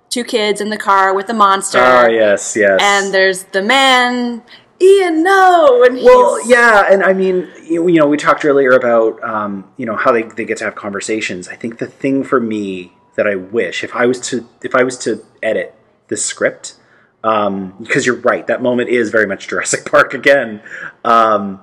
[0.10, 1.80] Two kids in the car with the monster.
[1.82, 4.42] ah yes, yes, and there's the man
[4.80, 9.22] Ian no and Well, yeah, and I mean, you you know, we talked earlier about
[9.24, 11.48] um, you know how they, they get to have conversations.
[11.48, 14.84] I think the thing for me that I wish if I was to if I
[14.84, 15.74] was to edit
[16.10, 16.76] this script,
[17.24, 20.62] um, because you're right, that moment is very much Jurassic Park again.
[21.04, 21.62] Um,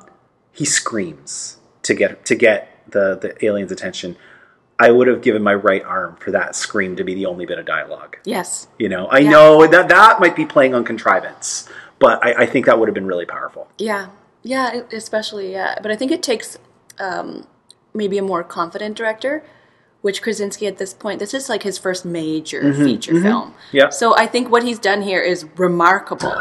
[0.52, 4.16] he screams to get to get the the alien's attention.
[4.78, 7.58] I would have given my right arm for that scream to be the only bit
[7.58, 8.16] of dialogue.
[8.24, 11.68] yes You know, I know that that might be playing on contrivance,
[11.98, 13.68] but I, I think that would have been really powerful.
[13.78, 14.08] yeah
[14.42, 16.58] yeah especially yeah but I think it takes
[16.98, 17.46] um,
[17.94, 19.42] maybe a more confident director
[20.02, 23.88] which Krasinski at this point this is like his first major feature film Mm-hmm, Yeah.
[23.88, 26.36] so I think what he's done here is remarkable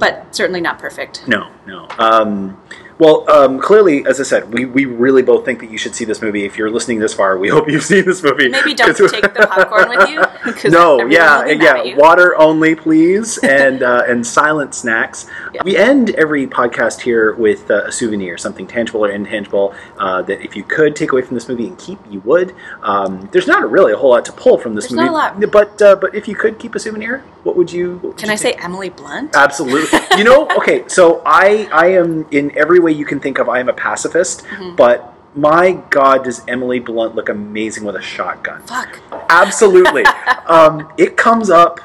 [0.00, 1.86] but certainly not perfect No, no.
[1.98, 2.60] Um,
[2.98, 6.04] well, um, clearly, as I said, we, we really both think that you should see
[6.04, 6.44] this movie.
[6.44, 8.48] If you're listening this far, we hope you've seen this movie.
[8.48, 10.70] maybe don't take the popcorn with you.
[10.70, 11.96] No, yeah, will be mad yeah.
[11.96, 15.26] Water only, please, and uh, and silent snacks.
[15.52, 15.62] Yeah.
[15.64, 20.56] We end every podcast here with uh, a souvenir, something tangible or intangible that if
[20.56, 22.54] you could take away from this movie and keep, you would.
[22.82, 25.40] Um, there's not really a whole lot to pull from this There's movie, not a
[25.40, 25.52] lot.
[25.52, 27.94] but uh, but if you could keep a souvenir, what would you?
[27.94, 28.58] what would can you I take?
[28.58, 29.98] say Emily Blunt Absolutely.
[30.16, 33.60] you know, okay, so I I am in every way you can think of I
[33.60, 34.76] am a pacifist, Mm-hmm.
[34.76, 38.62] but my god does Emily Blunt look amazing with a shotgun.
[38.62, 38.98] fuck
[39.30, 40.04] Absolutely.
[40.46, 41.80] um, it comes up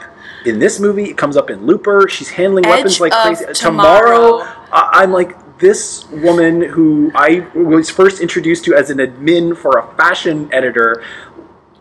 [0.45, 2.07] in this movie, it comes up in Looper.
[2.09, 3.45] She's handling Edge weapons like crazy.
[3.53, 4.39] Tomorrow.
[4.71, 9.77] I- I'm like this woman who I was first introduced to as an admin for
[9.77, 11.03] a fashion editor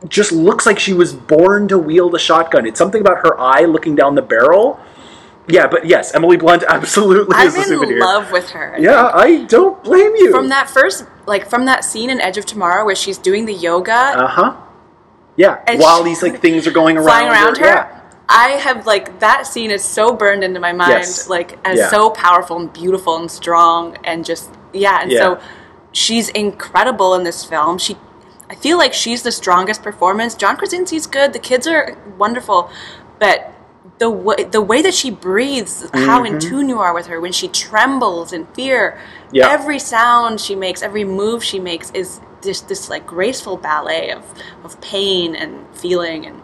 [0.08, 2.66] just looks like she was born to wield a shotgun.
[2.66, 4.80] It's something about her eye looking down the barrel.
[5.48, 7.54] Yeah, but yes, Emily Blunt absolutely is.
[7.56, 10.30] I'm is a in love with her Yeah, I don't blame you.
[10.30, 13.52] from that first like from that scene in Edge of Tomorrow where she's doing the
[13.54, 14.56] yoga Uh huh.
[15.36, 17.66] Yeah, And while she- these like things are going around, flying around her.
[17.66, 18.00] Yeah.
[18.28, 21.28] I have like that scene is so burned into my mind, Yes.
[21.28, 21.88] like as Yeah.
[21.90, 25.00] so powerful and beautiful and strong and just yeah.
[25.02, 25.18] And Yeah.
[25.20, 25.40] so
[25.92, 27.78] she's incredible in this film.
[27.78, 27.96] She,
[28.48, 30.34] I feel like she's the strongest performance.
[30.34, 31.32] John Krasinski's good.
[31.32, 32.70] The kids are wonderful,
[33.18, 33.51] but
[33.98, 37.32] the way the way that she breathes, how in tune you are with her when
[37.32, 38.98] she trembles in fear.
[39.28, 39.38] Mm-hmm.
[39.42, 44.24] Every sound she makes, every move she makes is just this like graceful ballet of
[44.64, 46.42] of pain and feeling and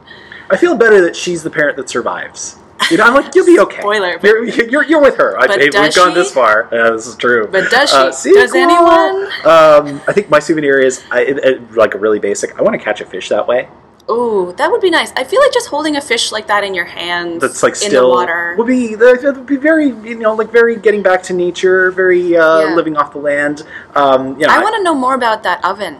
[0.51, 2.57] I feel better that she's the parent that survives.
[2.91, 3.80] You know, I'm like, you'll be okay.
[3.80, 5.39] Spoiler, You're, you're, you're with her.
[5.39, 6.14] I, hey, we've gone she?
[6.14, 6.68] this far.
[6.72, 7.47] Yeah, this is true.
[7.49, 7.97] But does she?
[7.97, 8.57] Uh, Does sequel!
[8.57, 9.24] anyone?
[9.45, 12.59] Um, I think my souvenir is I, it, it- like a really basic.
[12.59, 13.68] I want to catch a fish that way.
[14.11, 15.13] Ooh, that would be nice.
[15.17, 17.91] I feel like just holding a fish like that in your hands, That's like in
[17.91, 18.55] still the water.
[18.57, 22.35] would be that would be very you know like very getting back to nature, very
[22.37, 22.75] uh, Yeah.
[22.75, 23.65] living off the land.
[23.95, 25.99] Um, you know, I want to know more about that oven.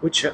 [0.00, 0.32] which uh,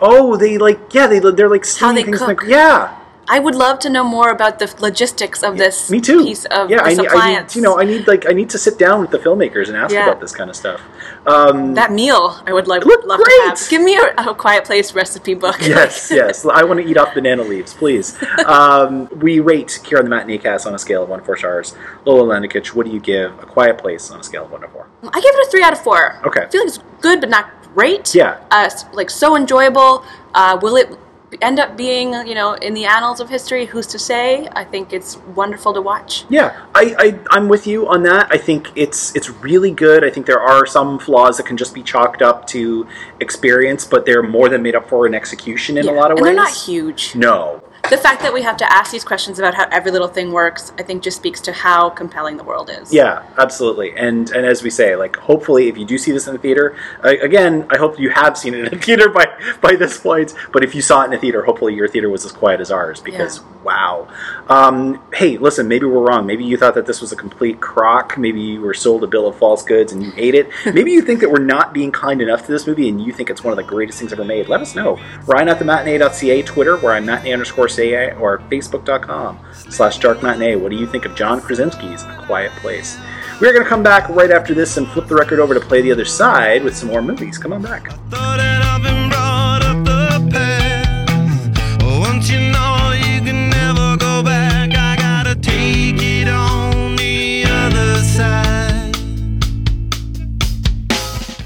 [0.00, 2.48] oh they like yeah they they're like steaming they things in the- cook.
[2.48, 2.94] yeah.
[3.30, 6.24] I would love to know more about the logistics of this Me too.
[6.24, 7.54] piece of yeah, I this need, I appliance.
[7.54, 9.76] need, you know, I need like I need to sit down with the filmmakers and
[9.76, 10.06] ask Yeah.
[10.08, 10.80] about this kind of stuff.
[11.26, 13.60] Um, that meal, I would love, looked love to have.
[13.68, 15.56] Give me a, a quiet place recipe book.
[15.60, 16.46] yes, yes.
[16.46, 18.16] I want to eat off banana leaves, please.
[18.46, 21.36] Um, we rate here on the Matinee Cast on a scale of one to four
[21.36, 21.74] stars.
[22.04, 24.68] Lola Landekic, what do you give A Quiet Place on a scale of one to
[24.68, 24.88] four?
[25.02, 26.20] I give it a three out of four.
[26.26, 26.42] Okay.
[26.42, 28.14] I feel like it's good, but not great.
[28.14, 28.42] Yeah.
[28.50, 30.04] Uh, like so enjoyable.
[30.34, 30.96] Uh, will it
[31.40, 33.66] end up being, you know, in the annals of history?
[33.66, 34.48] Who's to say?
[34.52, 36.24] I think it's wonderful to watch.
[36.28, 38.28] Yeah, I, I I'm with you on that.
[38.30, 40.04] I think it's it's really good.
[40.04, 42.86] I think there are some flaws that can just be chalked up to
[43.20, 46.24] experience, but they're more than made up for in execution in a lot of and
[46.24, 46.34] ways.
[46.34, 47.14] they're not huge.
[47.14, 47.62] No.
[47.90, 50.72] The fact that we have to ask these questions about how every little thing works,
[50.78, 52.92] I think, just speaks to how compelling the world is.
[52.92, 53.96] Yeah, absolutely.
[53.96, 56.76] And and as we say, like hopefully, if you do see this in the theater,
[57.02, 59.26] uh, again, I hope you have seen it in a theater by
[59.62, 60.34] by this point.
[60.52, 62.70] But if you saw it in a theater, hopefully your theater was as quiet as
[62.70, 63.44] ours because Yeah.
[63.64, 64.08] wow.
[64.48, 66.26] Um, hey, listen, maybe we're wrong.
[66.26, 68.18] Maybe you thought that this was a complete crock.
[68.18, 70.48] Maybe you were sold a bill of false goods and you hate it.
[70.74, 73.30] maybe you think that we're not being kind enough to this movie and you think
[73.30, 74.48] it's one of the greatest things ever made.
[74.48, 74.98] Let us know.
[75.26, 79.38] Ryan at the matinee.ca, Twitter, where I'm matinee underscore CA, or facebook.com
[79.70, 80.56] slash dark matinee.
[80.56, 82.98] What do you think of John Krasinski's A Quiet Place?
[83.40, 85.80] We're going to come back right after this and flip the record over to play
[85.80, 87.38] the other side with some more movies.
[87.38, 87.88] Come on back.
[88.10, 91.82] Thought that I've been brought up the path.
[92.00, 98.02] Once you know you can never go back, I gotta take it on the other
[98.02, 98.96] side.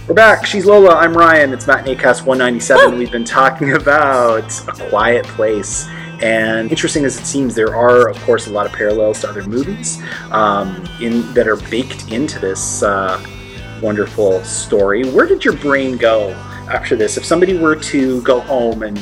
[0.09, 0.47] We're back.
[0.47, 0.95] She's Lola.
[0.95, 1.53] I'm Ryan.
[1.53, 2.99] It's Matinee Cast 197.
[2.99, 5.87] We've been talking about A Quiet Place.
[6.23, 9.43] And interesting as it seems, there are, of course, a lot of parallels to other
[9.43, 10.01] movies
[10.31, 13.20] um, in that are baked into this uh,
[13.83, 15.05] wonderful story.
[15.11, 16.31] Where did your brain go
[16.70, 17.16] after this?
[17.16, 19.01] If somebody were to go home and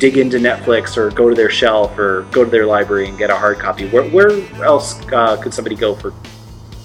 [0.00, 3.30] dig into Netflix or go to their shelf or go to their library and get
[3.30, 4.30] a hard copy, where, where
[4.64, 6.12] else uh, could somebody go for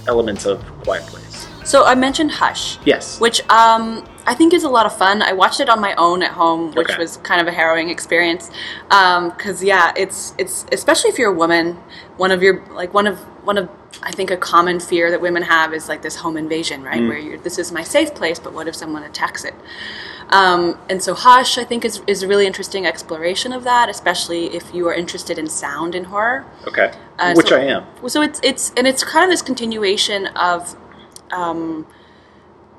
[0.08, 1.21] elements of Quiet Place?
[1.64, 2.80] So I mentioned Hush.
[2.86, 3.20] Yes.
[3.20, 5.22] Which um, I think is a lot of fun.
[5.22, 6.98] I watched it on my own at home, which Okay.
[6.98, 8.50] was kind of a harrowing experience.
[8.90, 11.78] Because yeah, it's it's especially if you're a woman,
[12.18, 13.70] one of your like one of one of
[14.02, 16.86] I think a common fear that women have is like this home invasion, Mm.
[16.86, 17.02] right?
[17.02, 19.54] Where you're this is my safe place, but what if someone attacks it?
[20.30, 24.56] Um, and so Hush, I think, is is a really interesting exploration of that, especially
[24.56, 26.46] if you are interested in sound in horror.
[26.68, 26.92] Okay.
[27.20, 27.84] Uh, Which so- I am.
[28.08, 30.76] So it's it's and it's kind of this continuation of,
[31.32, 31.86] um,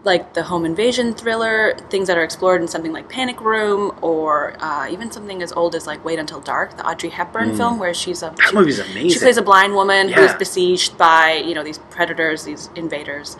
[0.05, 4.57] like the home invasion thriller things that are explored in something like Panic Room, or
[4.63, 7.95] uh, even something as old as like Wait Until Dark, the Audrey Hepburn film, where
[7.95, 8.37] she's a Mm.
[8.37, 9.11] That movie's amazing.
[9.11, 13.37] she plays a blind woman who is besieged by you know these predators, these invaders.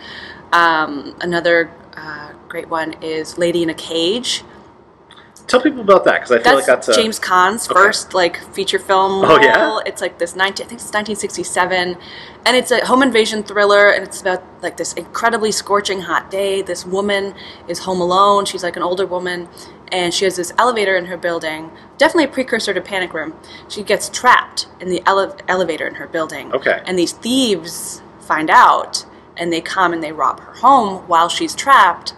[0.53, 4.45] Um, another uh, great one is Lady in a Cage.
[5.53, 7.75] Tell people about that because I feel That's, like that's a, James Caan's Okay.
[7.79, 9.81] first like feature film Oh, yeah?
[9.85, 11.99] It's like this 19, I think it's 1967,
[12.47, 16.63] and it's a home invasion thriller, and it's about like this incredibly scorching hot day.
[16.63, 17.35] This woman
[17.69, 18.47] is home alone.
[18.47, 19.47] She's like an older woman,
[19.93, 21.71] and she has this elevator in her building.
[21.99, 23.35] Definitely a precursor to Panic Room.
[23.69, 26.51] She gets trapped in the ele- elevator in her building.
[26.55, 26.81] Okay.
[26.87, 29.05] and these thieves find out,
[29.37, 32.15] and they come and they rob her home while she's trapped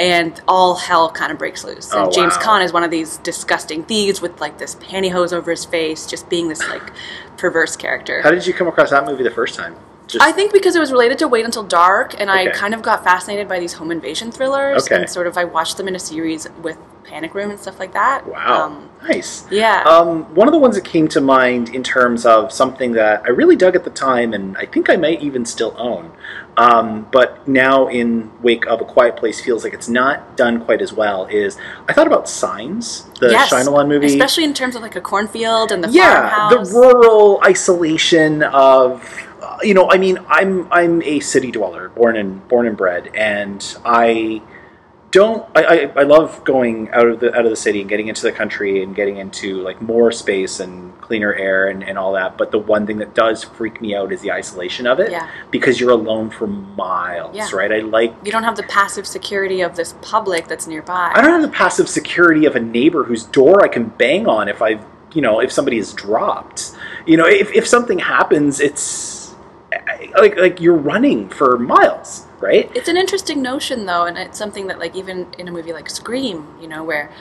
[0.00, 1.92] and all hell kind of breaks loose.
[1.92, 2.58] And Oh, James wow.
[2.58, 6.28] Caan is one of these disgusting thieves with like this pantyhose over his face, just
[6.30, 6.90] being this like
[7.36, 8.22] perverse character.
[8.22, 9.76] How did you come across that movie the first time?
[10.10, 12.82] Just, I think because it was related to Wait Until Dark, and I kind of
[12.82, 14.96] got fascinated by these home invasion thrillers, Okay.
[14.96, 17.92] and sort of I watched them in a series with Panic Room and stuff like
[17.92, 18.26] that.
[18.26, 19.44] wow, Um, nice.
[19.50, 19.82] yeah.
[19.84, 23.30] Um, one of the ones that came to mind in terms of something that I
[23.30, 26.12] really dug at the time, and I think I might even still own,
[26.56, 30.80] um, but now in wake of a Quiet Place feels like it's not done quite
[30.82, 31.26] as well.
[31.26, 31.56] Is
[31.88, 35.72] I thought about Signs, the yes, Shyamalan movie, especially in terms of like a cornfield
[35.72, 36.70] and the yeah farmhouse.
[36.72, 39.02] the rural isolation of
[39.40, 43.08] Uh, you know i mean i'm i'm a city dweller born and born and bred
[43.14, 44.40] and i
[45.12, 48.08] don't I, I i love going out of the out of the city and getting
[48.08, 52.12] into the country and getting into like more space and cleaner air and, and all
[52.12, 55.10] that but the one thing that does freak me out is the isolation of it
[55.10, 55.28] Yeah.
[55.50, 57.48] because you're alone for miles Yeah.
[57.52, 61.10] right i like you don't have the passive security of this public that's nearby.
[61.14, 64.48] I don't have the passive security of a neighbor whose door I can bang on
[64.48, 66.70] if I've you know if somebody is dropped
[67.04, 69.19] you know if, if something happens it's
[70.18, 74.66] like like you're running for miles right It's an interesting notion, though, and it's something
[74.68, 77.12] that, like, even in a movie like Scream, you know, where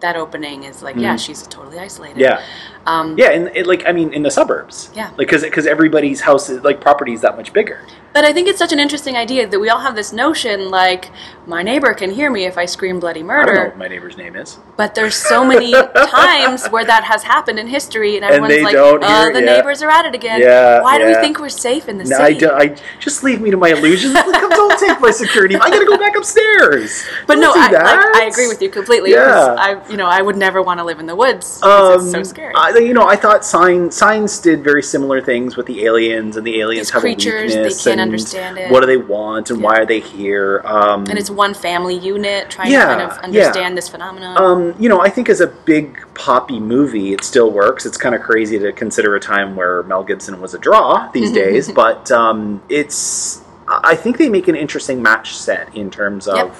[0.00, 2.14] that opening is like, yeah, she's totally isolated.
[2.14, 2.20] Mm-hmm.
[2.22, 2.42] yeah
[2.84, 5.10] Um, yeah and it, like i mean in the suburbs Yeah.
[5.16, 7.78] like because everybody's house is like property is that much bigger
[8.14, 11.08] But I think it's such an interesting idea that we all have this notion, like,
[11.46, 13.64] my neighbor can hear me if I scream bloody i don't know murder.
[13.70, 15.72] what my neighbor's name is But there's so many
[16.20, 19.52] times where that has happened in history, and everyone's they like, "Oh, hear- the yeah.
[19.56, 22.18] neighbors are at it again." Yeah, Why do we think we're safe in the no,
[22.18, 22.40] city?
[22.40, 24.12] do, I just leave me to my illusions.
[24.12, 24.26] Like,
[24.60, 25.56] don't take my security.
[25.56, 27.04] I gotta go back upstairs.
[27.26, 28.16] but no, Don't do I, like.
[28.22, 29.12] I agree with you completely.
[29.12, 29.56] Yeah.
[29.58, 31.62] I, you know, I would never want to live in the woods.
[31.62, 32.52] Um, it's so scary.
[32.54, 36.46] I, you know, I thought Sign, Signs did very similar things with the aliens, and
[36.46, 37.84] the aliens These have creatures, a they weakness.
[37.84, 38.70] can't and understand it.
[38.70, 40.60] What do they want, and why are they here?
[40.64, 43.40] Um, and it's one family unit trying Yeah, to kind of yeah.
[43.42, 44.36] understand this phenomenon.
[44.38, 47.86] um, you know, I think as a big poppy movie, it still works.
[47.86, 51.32] It's kind of crazy to consider a time where Mel Gibson was a draw these
[51.42, 53.42] days, but um, it's.
[53.68, 56.36] I think they make an interesting match set in terms of.
[56.36, 56.54] Yep.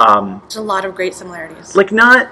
[0.00, 1.74] Um, There's a lot of great similarities.
[1.74, 2.28] like not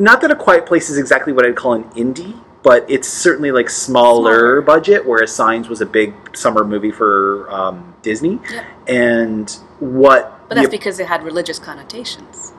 [0.00, 3.52] not that a quiet place is exactly what i'd call an indie but it's certainly
[3.52, 4.60] like smaller, Smaller.
[4.62, 8.64] budget whereas signs was a big summer movie for um, disney Yep.
[8.88, 12.52] and what but that's the- because it had religious connotations.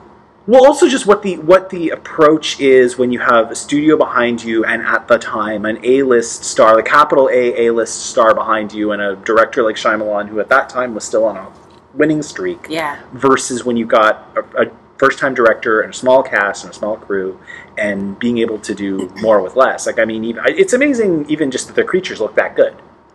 [0.46, 4.42] well also just what the what the approach is when you have a studio behind
[4.42, 8.92] you and at the time an a-list star like capital a a-list star behind you
[8.92, 11.46] and a director like Shyamalan who at that time was still on a
[11.94, 13.00] winning streak Yeah.
[13.12, 14.70] versus when you got a, a
[15.00, 17.40] first time director and a small cast and a small crew
[17.78, 19.86] and being able to do more with less.
[19.86, 22.74] Like, I mean, even, it's amazing even just that the creatures look that good,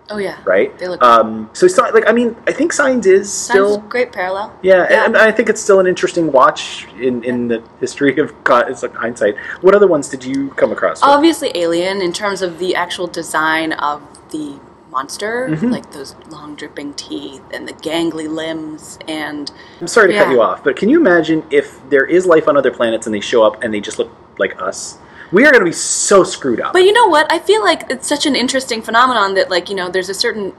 [0.09, 0.37] Oh yeah.
[0.45, 0.75] right?
[0.79, 1.01] They look.
[1.03, 3.77] Um, so it's not like, I mean, I think Signs is still.
[3.95, 4.47] great parallel.
[4.63, 5.05] Yeah, Yeah.
[5.05, 8.33] and I think it's still an interesting watch in, in the history of
[8.71, 9.35] it's like hindsight.
[9.61, 11.01] What other ones did you come across?
[11.01, 11.09] with?
[11.09, 14.59] Obviously, Alien in terms of the actual design of the
[14.99, 15.69] monster, Mm-hmm.
[15.69, 20.41] like those long dripping teeth and the gangly limbs, and I'm sorry to cut you
[20.41, 23.43] off, but can you imagine if there is life on other planets and they show
[23.43, 24.97] up and they just look like us?
[25.33, 26.71] We are going to be so screwed up.
[26.71, 27.29] But you know what?
[27.31, 30.53] I feel like it's such an interesting phenomenon that, like, you know, there's a certain.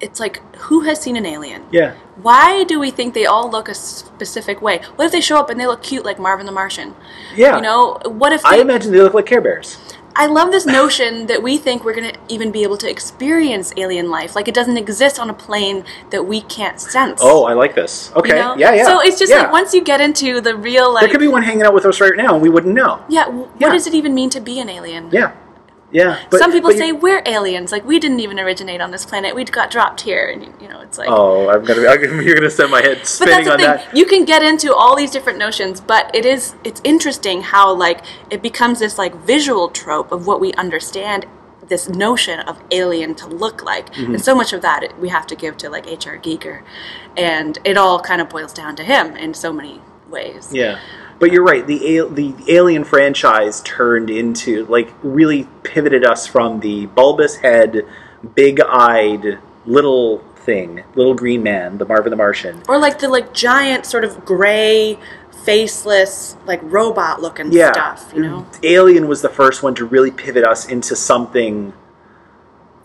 [0.00, 1.62] It's like, who has seen an alien?
[1.72, 1.94] yeah.
[2.22, 4.80] Why do we think they all look a specific way?
[4.96, 6.94] What if they show up and they look cute like Marvin the Martian?
[7.36, 7.56] Yeah.
[7.56, 8.48] You know, what if they.
[8.48, 9.78] I imagine they look like Care Bears.
[10.16, 13.72] I love this notion that we think we're going to even be able to experience
[13.76, 14.34] alien life.
[14.34, 17.20] Like, it doesn't exist on a plane that we can't sense.
[17.22, 18.10] Oh, I like this.
[18.16, 18.56] Okay, you know?
[18.56, 18.84] yeah, yeah.
[18.84, 19.42] So it's just Yeah.
[19.42, 21.02] like once you get into the real, like.
[21.02, 23.00] there could be one hanging out with us right now, and we wouldn't know.
[23.08, 23.68] Yeah, w- Yeah.
[23.68, 25.08] what does it even mean to be an alien?
[25.12, 25.32] Yeah,
[25.90, 26.18] yeah.
[26.30, 29.34] But, Some people you- say we're aliens, like we didn't even originate on this planet.
[29.34, 31.08] We got dropped here, and you- know, it's like.
[31.10, 33.66] "Oh, I'm gonna, I'm, you're gonna send my head spinning on thing.
[33.66, 37.72] that." You can get into all these different notions, but it is it's interesting how
[37.74, 41.26] like it becomes this like visual trope of what we understand
[41.68, 44.14] this notion of alien to look like, Mm-hmm.
[44.14, 46.16] and so much of that we have to give to like H.R.
[46.18, 46.62] Giger,
[47.16, 50.48] and it all kind of boils down to him in so many ways.
[50.52, 50.78] Yeah,
[51.18, 51.66] but you're right.
[51.66, 57.86] The the Alien franchise turned into like really pivoted us from the bulbous head,
[58.34, 62.62] big eyed little thing, little green man, the Marvin the Martian.
[62.68, 64.98] Or like the like giant sort of gray,
[65.44, 68.46] faceless, like robot looking Yeah, stuff, you know?
[68.62, 71.72] Alien was the first one to really pivot us into something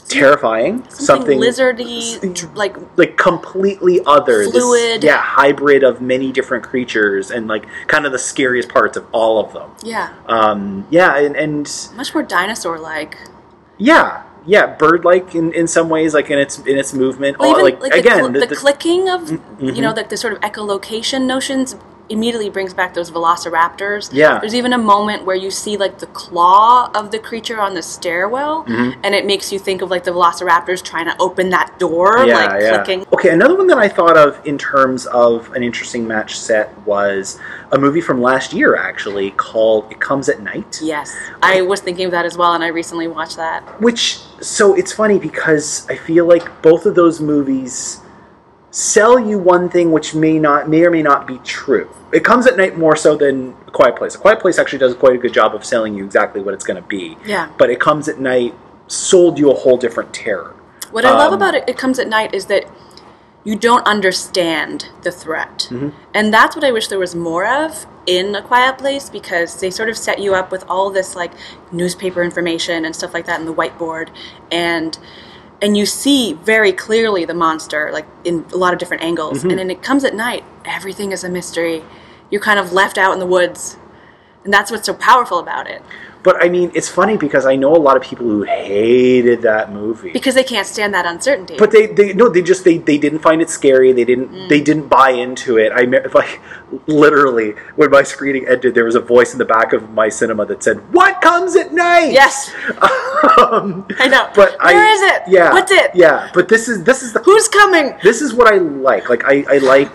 [0.10, 5.04] terrifying, Something, something lizardy, like like completely other, this- Fluid.
[5.04, 9.40] yeah, hybrid of many different creatures, and like kind of the scariest parts of all
[9.44, 9.70] of them.
[9.84, 13.18] yeah, Um, yeah, and, and much more dinosaur-like.
[13.78, 17.40] yeah, yeah, bird-like in, in some ways, like in its in its movement.
[17.40, 19.70] Well, All- even like, like, the, again, cl- the, the, the- clicking of Mm-hmm.
[19.70, 21.76] you know like the sort of echolocation notions
[22.14, 24.40] immediately brings back those velociraptors Yeah.
[24.40, 27.82] there's even a moment where you see like the claw of the creature on the
[27.82, 29.02] stairwell Mm-hmm.
[29.04, 32.36] and it makes you think of like the velociraptors trying to open that door yeah,
[32.36, 32.76] like yeah.
[32.84, 36.66] clicking Okay, another one that I thought of in terms of an interesting match set
[36.86, 37.40] was
[37.72, 42.06] a movie from last year, actually called "It Comes at Night." yes i was thinking
[42.06, 45.96] of that as well and i recently watched that Which so it's funny because I
[45.96, 48.02] feel like both of those movies
[48.74, 51.88] sell you one thing which may not may or may not be true.
[52.12, 54.16] It comes at night more so than A Quiet Place.
[54.16, 56.66] A Quiet Place actually does quite a good job of selling you exactly what it's
[56.66, 57.16] going to be.
[57.26, 57.50] Yeah.
[57.58, 58.56] But It Comes at Night
[58.88, 60.56] sold you a whole different terror.
[60.92, 62.66] What I love Um, about it, it comes at night, is that
[63.44, 65.90] you don't understand the threat, Mm-hmm.
[66.14, 69.70] and that's what I wish there was more of in a quiet place because they
[69.70, 71.32] sort of set you up with all this like
[71.72, 74.10] newspaper information and stuff like that in the whiteboard,
[74.52, 74.98] and
[75.64, 79.50] and you see very clearly the monster like in a lot of different angles, Mm-hmm.
[79.50, 81.82] and then it comes at night, everything is a mystery.
[82.30, 83.78] You're kind of left out in the woods.
[84.44, 85.82] And that's what's so powerful about it
[86.24, 89.74] But I mean, it's funny because I know a lot of people who hated that
[89.80, 90.12] movie.
[90.18, 91.56] because they can't stand that uncertainty.
[91.64, 93.90] but they, they no, they just they, they didn't find it scary.
[94.00, 94.48] They didn't Mm.
[94.48, 95.70] they didn't buy into it.
[95.76, 95.82] I
[96.20, 96.40] like
[96.88, 100.44] literally when my screening ended, there was a voice in the back of my cinema
[100.52, 102.36] that said, "What comes at night?" yes,
[103.44, 104.24] um, I know.
[104.40, 105.22] but Where I, is it?
[105.28, 105.92] Yeah, What's it?
[105.94, 107.88] Yeah, but this is this is the Who's coming?
[108.02, 108.58] this is what I
[108.90, 109.06] like.
[109.14, 109.92] Like I, I like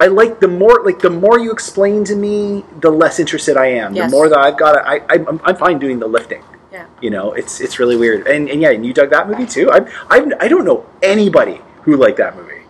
[0.00, 3.66] I like the more like the more you explain to me, the less interested I
[3.66, 3.94] am.
[3.94, 4.10] Yes.
[4.10, 6.42] The more that I've got, to, I I'm, I'm fine doing the lifting.
[6.70, 6.86] Yeah.
[7.00, 8.26] You know, it's it's really weird.
[8.26, 9.70] And, and yeah, and you dug that movie too.
[9.70, 12.62] I I I don't know anybody who liked that movie.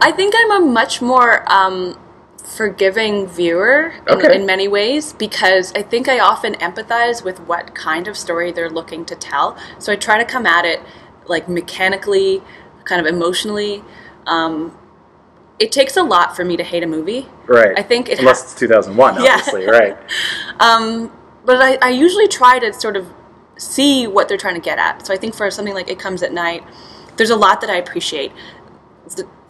[0.00, 1.98] I think I'm a much more um,
[2.44, 4.34] forgiving viewer in, Okay.
[4.34, 8.70] in many ways because I think I often empathize with what kind of story they're
[8.70, 9.56] looking to tell.
[9.78, 10.80] So I try to come at it
[11.26, 12.42] like mechanically,
[12.84, 13.84] kind of emotionally.
[14.26, 14.76] Um,
[15.62, 17.24] it takes a lot for me to hate a movie.
[17.46, 17.78] Right.
[17.78, 19.36] I think it unless ha- it's 2001, Yeah.
[19.36, 19.96] obviously, right?
[20.60, 21.12] Um,
[21.44, 23.06] but I, I usually try to sort of
[23.56, 25.06] see what they're trying to get at.
[25.06, 26.64] So I think for something like It Comes at Night,
[27.16, 28.32] there's a lot that I appreciate.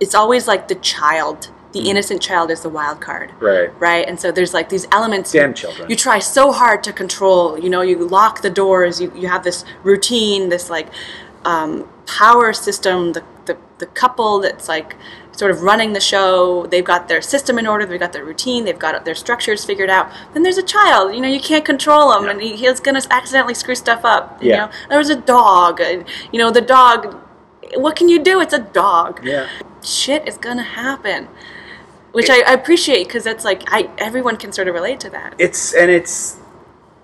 [0.00, 3.32] It's, always like the child, the innocent child is the wild card.
[3.40, 3.70] Right.
[3.80, 4.06] Right?
[4.06, 5.88] And so there's like these elements Damn you, children.
[5.90, 7.58] you try so hard to control.
[7.58, 10.88] You know, you lock the doors, you, you have this routine, this like
[11.44, 14.96] um, power system, the, the, the couple that's like
[15.32, 16.66] sort of running the show.
[16.66, 19.90] They've got their system in order, they've got their routine, they've got their structures figured
[19.90, 20.10] out.
[20.32, 23.12] Then there's a child, you know, you can't control him, and he, he's going to
[23.12, 24.42] accidentally screw stuff up.
[24.42, 24.66] You Yeah.
[24.66, 27.18] know, there's a dog, and you know, the dog.
[27.74, 28.40] What can you do?
[28.40, 29.48] It's a dog Yeah.
[29.82, 31.28] shit is gonna happen
[32.12, 35.34] which I, I appreciate because that's like I everyone can sort of relate to that.
[35.38, 36.36] It's and it's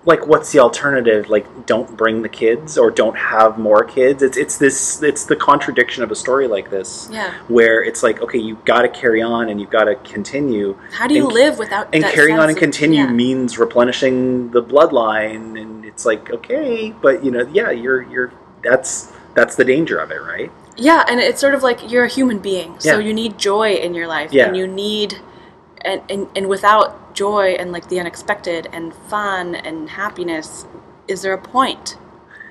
[0.05, 1.29] like what's the alternative?
[1.29, 4.23] Like don't bring the kids or don't have more kids.
[4.23, 7.09] It's it's this it's the contradiction of a story like this.
[7.11, 7.33] Yeah.
[7.47, 10.77] Where it's like okay, you've got to carry on and you've got to continue.
[10.93, 13.11] How do you And- live without and carrying on and of- continue yeah.
[13.11, 18.31] means replenishing the bloodline and it's like okay but you know yeah you're you're
[18.63, 22.09] that's that's the danger of it right Yeah, and it's sort of like you're a
[22.09, 23.05] human being, so Yeah.
[23.05, 25.19] you need joy in your life, and you need,
[25.83, 30.65] and, and and without joy and like the unexpected and fun and happiness,
[31.07, 31.97] is there a point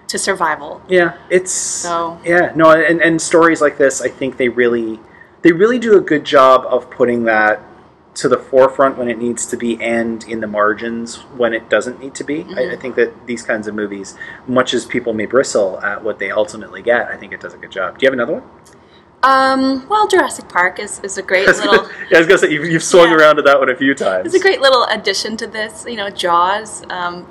[0.08, 0.80] to survival?
[0.88, 4.98] yeah it's So- yeah no and, and stories like this i think they really
[5.42, 7.60] they really do a good job of putting that
[8.14, 12.00] to the forefront when it needs to be and in the margins when it doesn't
[12.00, 12.80] need to be I, I Mm-hmm.
[12.82, 14.16] think that these kinds of movies
[14.46, 17.58] much as people may bristle at what they ultimately get i think it does a
[17.58, 18.44] good job do you have another one
[19.22, 21.88] Um, well, Jurassic Park is, is a great little.
[22.10, 23.16] yeah, I was gonna say you've, you've swung Yeah.
[23.16, 24.26] around to that one a few times.
[24.26, 25.84] It's a great little addition to this.
[25.88, 26.84] You know, Jaws.
[26.90, 27.28] Um,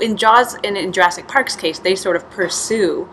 [0.00, 3.08] in Jaws, and in Jurassic Park's case, they sort of pursue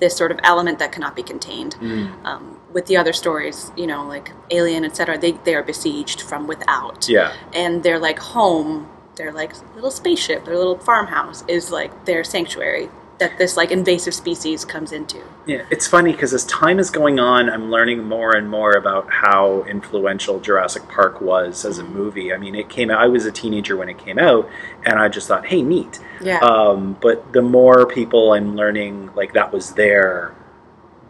[0.00, 1.76] this sort of element that cannot be contained.
[1.76, 2.24] Mm.
[2.26, 6.46] Um, with the other stories, you know, like Alien, etc., they they are besieged from
[6.46, 7.08] without.
[7.08, 7.32] Yeah.
[7.54, 8.90] and they're like home.
[9.14, 14.12] They're like little spaceship, their little farmhouse is like their sanctuary that this like invasive
[14.12, 15.22] species comes into.
[15.46, 19.10] Yeah, it's funny because as time is going on, I'm learning more and more about
[19.10, 22.32] how influential Jurassic Park was as a movie.
[22.32, 23.00] I mean, it came out.
[23.00, 24.48] I was a teenager when it came out,
[24.84, 26.38] and I just thought, "Hey, neat." Yeah.
[26.40, 30.34] Um, but the more people I'm learning, like that was their,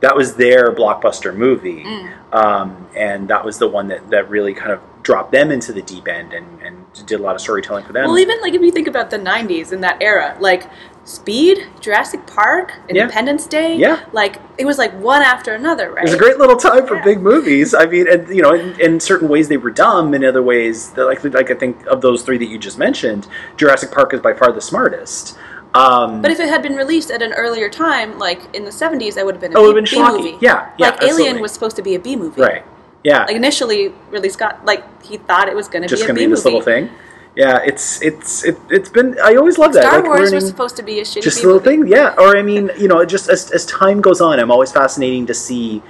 [0.00, 2.34] that was their blockbuster movie, Mm.
[2.34, 5.82] um, and that was the one that that really kind of dropped them into the
[5.82, 8.06] deep end and and did a lot of storytelling for them.
[8.06, 10.68] Well, even like if you think about the '90s in that era, like
[11.06, 13.02] Speed, Jurassic Park, Yeah.
[13.02, 14.00] Independence Day, Yeah.
[14.12, 15.98] like it was like one after another, right?
[16.04, 17.04] It was a great little time for Yeah.
[17.04, 17.74] big movies.
[17.74, 20.14] I mean, and you know, in, in certain ways they were dumb.
[20.14, 23.92] In other ways, like like I think of those three that you just mentioned, Jurassic
[23.92, 25.38] Park is by far the smartest.
[25.74, 29.14] Um, But if it had been released at an earlier time, like in the '70s,
[29.14, 30.16] that would have been a Oh, it B, would've been schlocky.
[30.18, 30.38] movie.
[30.40, 32.64] Yeah, yeah, like Alien was supposed to be a B movie, right,
[33.04, 36.08] yeah, Like initially, Ridley Scott, like he thought it was going to just be a
[36.08, 36.90] gonna be this little thing.
[37.36, 39.16] Yeah, it's it's it, it's been.
[39.22, 39.82] I always love that.
[39.82, 41.82] Star like Wars was supposed to be a shitty just a little movie.
[41.82, 44.72] thing yeah or i mean you know just as, as time goes on i'm always
[44.72, 45.82] fascinating to see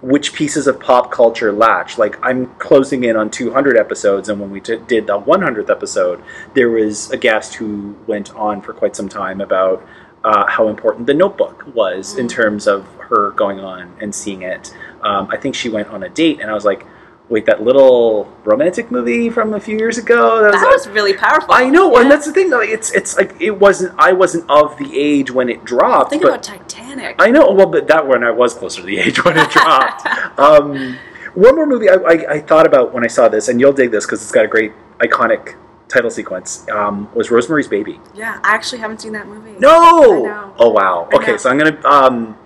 [0.00, 4.50] which pieces of pop culture latch like i'm closing in on 200 episodes and when
[4.50, 6.22] we t- did the 100th episode
[6.54, 9.84] there was a guest who went on for quite some time about
[10.24, 12.18] uh, how important the notebook was Mm.
[12.20, 16.02] in terms of her going on and seeing it um, i think she went on
[16.02, 16.84] a date and i was like
[17.28, 21.52] wait that little romantic movie from a few years ago That was really powerful.
[21.52, 22.48] I know, and that's the thing.
[22.50, 23.94] Though it's it's like it wasn't.
[23.98, 26.10] I wasn't of the age when it dropped.
[26.10, 27.16] Think but about Titanic.
[27.18, 27.50] I know.
[27.52, 30.06] Well, but that one I was closer to the age when it dropped.
[30.38, 30.96] um,
[31.34, 33.90] one more movie I, I, I thought about when I saw this, and you'll dig
[33.90, 35.56] this because it's got a great iconic
[35.88, 36.66] title sequence.
[36.70, 38.00] Um, was Rosemary's Baby?
[38.14, 39.52] yeah, I actually haven't seen that movie.
[39.58, 40.54] No.
[40.58, 41.08] Oh wow.
[41.12, 41.36] I Okay, know.
[41.36, 41.80] so I'm gonna.
[41.86, 42.38] Um,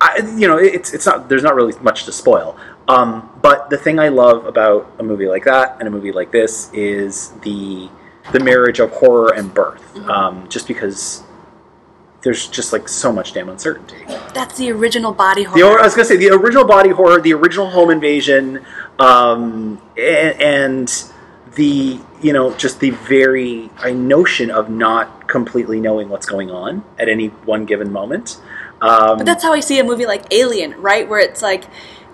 [0.00, 1.28] I, you know, it's it's not.
[1.28, 2.56] There's not really much to spoil.
[2.88, 6.32] Um, but the thing I love about a movie like that and a movie like
[6.32, 7.90] this is the
[8.32, 9.82] the marriage of horror and birth.
[9.94, 10.10] Mm-hmm.
[10.10, 11.22] Um, just because
[12.22, 13.96] there's just like so much damn uncertainty.
[14.34, 15.76] That's the original body horror.
[15.76, 18.64] The, I was gonna say the original body horror, the original home invasion,
[18.98, 21.04] um, and, and
[21.54, 26.84] the you know just the very I notion of not completely knowing what's going on
[26.98, 28.40] at any one given moment.
[28.80, 31.08] Um, But that's how I see a movie like Alien, right?
[31.08, 31.64] Where it's like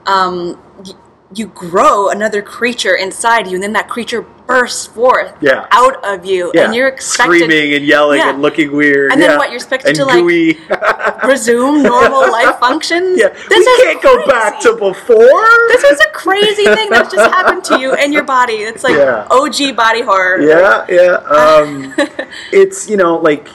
[0.06, 0.92] um, y-
[1.34, 5.66] you grow another creature inside you, and then that creature bursts forth Yeah.
[5.72, 8.30] out of you, yeah, and you're expected screaming and yelling Yeah.
[8.30, 9.10] and looking weird.
[9.10, 10.60] And then what, you're expected and to, like, gooey.
[11.26, 13.18] resume normal life functions.
[13.18, 15.48] yeah, This we can't go back to before.
[15.68, 18.54] This is a crazy thing that just happened to you and your body.
[18.70, 18.94] It's like.
[19.30, 20.40] OG body horror.
[20.40, 21.94] yeah yeah um
[22.52, 23.48] it's you know like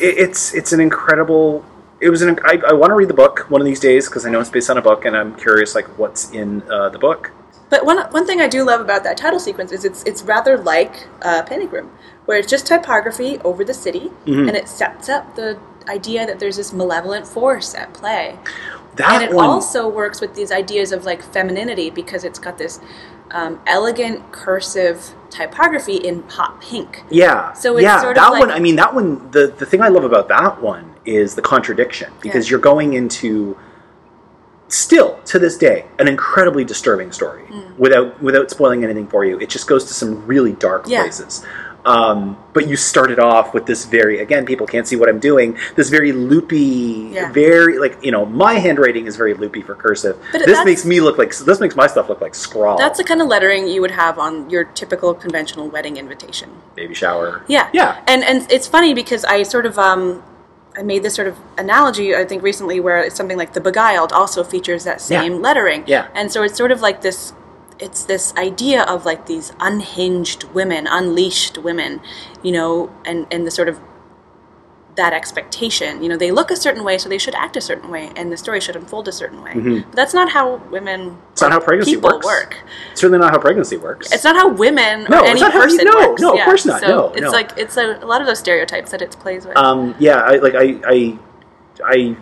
[0.00, 1.64] it, it's it's an incredible
[2.00, 4.24] it was an i, I want to read the book one of these days because
[4.26, 6.98] i know it's based on a book and i'm curious like what's in uh, the
[6.98, 7.30] book
[7.70, 10.54] But one one thing I do love about that title sequence is it's it's rather
[10.58, 11.88] like uh, Panic Room,
[12.26, 14.48] where it's just typography over the city, Mm-hmm.
[14.48, 15.54] and it sets up the
[15.96, 18.34] idea that there's this malevolent force at play.
[18.96, 22.58] that and it one also works with these ideas of like femininity because it's got
[22.58, 22.80] this
[23.30, 27.04] um, elegant cursive typography in hot pink.
[27.08, 29.66] yeah So it's yeah sort of that like- one i mean that one the the
[29.70, 32.50] thing i love about that one is the contradiction because Yeah.
[32.52, 33.56] you're going into
[34.68, 37.76] still to this day an incredibly disturbing story Mm.
[37.78, 41.02] without without spoiling anything for you it just goes to some really dark Yeah.
[41.02, 41.44] places
[41.86, 45.56] um, but you started off with this very again people can't see what i'm doing
[45.74, 47.32] this very loopy Yeah.
[47.32, 51.00] very like you know my handwriting is very loopy for cursive But this makes me
[51.00, 53.80] look like this makes my stuff look like scrawl That's the kind of lettering you
[53.80, 56.50] would have on your typical conventional wedding invitation.
[56.76, 60.22] baby shower Yeah, yeah and and it's funny because I sort of um,
[60.80, 64.12] I made this sort of analogy I think recently where it's something like The Beguiled
[64.12, 65.38] also features that same Yeah.
[65.46, 65.84] lettering.
[65.86, 66.06] Yeah.
[66.14, 67.34] and so it's sort of like this.
[67.78, 72.00] It's this idea of like these unhinged women, unleashed women,
[72.42, 73.78] you know, and and the sort of
[74.96, 76.02] that expectation.
[76.02, 78.30] You know, they look a certain way, so they should act a certain way, and
[78.32, 79.52] the story should unfold a certain way.
[79.84, 81.10] But that's not how women.
[81.10, 81.32] Mm-hmm.
[81.32, 82.26] It's not how pregnancy people works.
[82.26, 82.56] work.
[82.94, 85.58] certainly not how pregnancy works It's not how women No, or it's any not how
[85.60, 86.20] you- person no, works.
[86.22, 86.44] no, of yeah.
[86.44, 86.80] course not.
[86.80, 87.30] So No, it's no.
[87.30, 89.56] like it's a, a lot of those stereotypes that it plays with.
[89.56, 91.18] um, yeah, I, like I, I,
[91.84, 92.16] I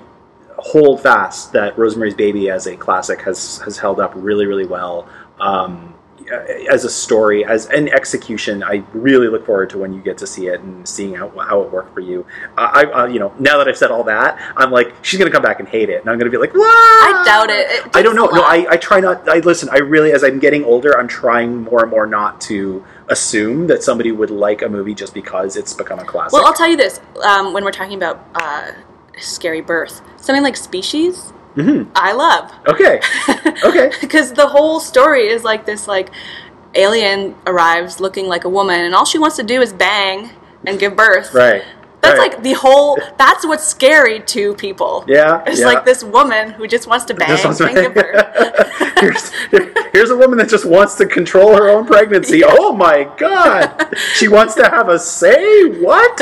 [0.58, 5.08] hold fast that Rosemary's Baby as a classic has has held up really, really well.
[5.40, 5.94] Um,
[6.30, 10.26] as a story, as an execution, I really look forward to when you get to
[10.26, 12.26] see it and seeing how, how it worked for you.
[12.56, 15.42] I, I, you know, now that I've said all that, I'm like, she's gonna come
[15.42, 16.64] back and hate it, and I'm gonna be like, what?
[16.66, 17.70] I doubt it.
[17.70, 18.26] It I don't know.
[18.26, 18.42] No.
[18.42, 19.28] I, I try not.
[19.28, 19.68] I listen.
[19.70, 23.82] I really, as I'm getting older, I'm trying more and more not to assume that
[23.82, 26.32] somebody would like a movie just because it's become a classic.
[26.32, 28.72] Well, I'll tell you this: um, when we're talking about uh,
[29.18, 31.90] scary birth, something like Species, Mm-hmm.
[31.96, 33.00] I love okay,
[33.64, 33.90] okay.
[34.00, 36.10] because the whole story is like this: like
[36.74, 40.30] alien arrives looking like a woman, and all she wants to do is bang
[40.64, 41.34] and give birth.
[41.34, 41.64] Right.
[42.00, 42.32] That's right.
[42.32, 42.96] like the whole.
[43.18, 45.04] That's what's scary to people.
[45.08, 45.66] Yeah, It's yeah.
[45.66, 48.98] like this woman who just wants to bang Just wants to- and give birth.
[49.00, 49.30] here's,
[49.92, 52.42] here's a woman that just wants to control her own pregnancy.
[52.60, 55.64] Oh my god, she wants to have a say.
[55.80, 56.20] What?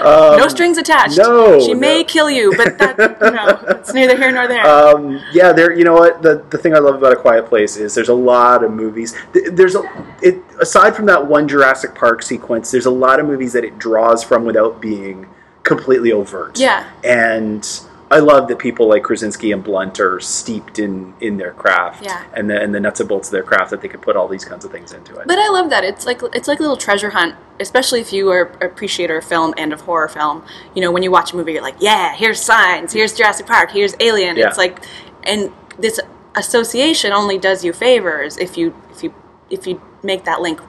[0.00, 1.16] Um, no strings attached.
[1.18, 2.04] no, she may no.
[2.04, 4.66] kill you, but that no, it's neither here nor there.
[4.66, 5.72] Um, yeah, there.
[5.72, 6.22] You know what?
[6.22, 9.14] The the thing I love about A Quiet Place is there's a lot of movies.
[9.32, 9.82] There's a
[10.22, 12.70] it aside from that one Jurassic Park sequence.
[12.70, 14.95] There's a lot of movies that it draws from without being
[15.62, 16.58] completely overt.
[16.58, 16.88] Yeah.
[17.04, 17.66] and.
[18.08, 22.22] I love that people like Krasinski and Blunt are steeped in, in their craft Yeah.
[22.34, 24.28] and the and the nuts and bolts of their craft that they can put all
[24.28, 25.26] these kinds of things into it.
[25.26, 25.82] But I love that.
[25.82, 29.24] It's like it's like a little treasure hunt, especially if you are an appreciator of
[29.24, 30.44] film and of horror film.
[30.72, 33.72] You know, when you watch a movie, you're like, yeah, here's Signs, here's Jurassic Park,
[33.72, 34.36] here's Alien.
[34.36, 34.50] Yeah.
[34.50, 34.84] It's like,
[35.24, 35.98] and this
[36.36, 39.12] association only does you favors if you if you
[39.50, 40.60] if you make that link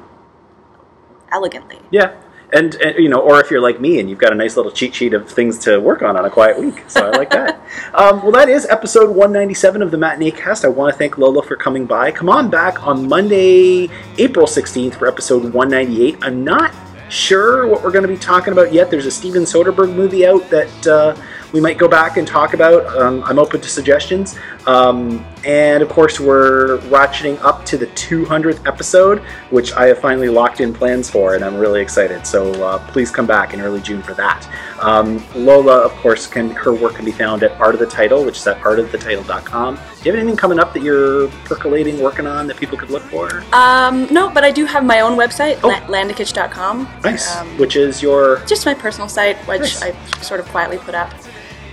[1.32, 1.78] elegantly.
[1.92, 2.16] Yeah.
[2.54, 4.72] And, and you know, or if you're like me and you've got a nice little
[4.72, 7.62] cheat sheet of things to work on on a quiet week, so I like that.
[7.94, 10.64] um, well, that is episode 197 of the Matinee Cast.
[10.64, 12.12] I want to thank Lola for coming by.
[12.12, 16.20] Come on back on Monday, April 16th for episode 198.
[16.22, 16.74] I'm not
[17.10, 18.90] sure what we're going to be talking about yet.
[18.90, 21.16] There's a Steven Soderbergh movie out that uh,
[21.54, 22.86] we might go back and talk about.
[22.98, 24.38] Um, I'm open to suggestions.
[24.66, 29.20] Um, and of course, we're ratcheting up to the 200th episode,
[29.50, 32.28] which I have finally locked in plans for, and I'm really excited.
[32.28, 34.46] So uh, please come back in early June for that.
[34.82, 38.26] Um, Lola, of course, can her work can be found at Art of the Title,
[38.26, 39.76] which is at artofthetitle.com.
[39.76, 43.04] Do you have anything coming up that you're percolating, working on that people could look
[43.04, 43.44] for?
[43.54, 45.70] Um, no, but I do have my own website, Oh.
[45.88, 46.88] landekic.com.
[47.04, 47.36] Nice.
[47.38, 49.82] Um, which is your just my personal site, which Nice.
[49.84, 49.92] I
[50.22, 51.14] sort of quietly put up.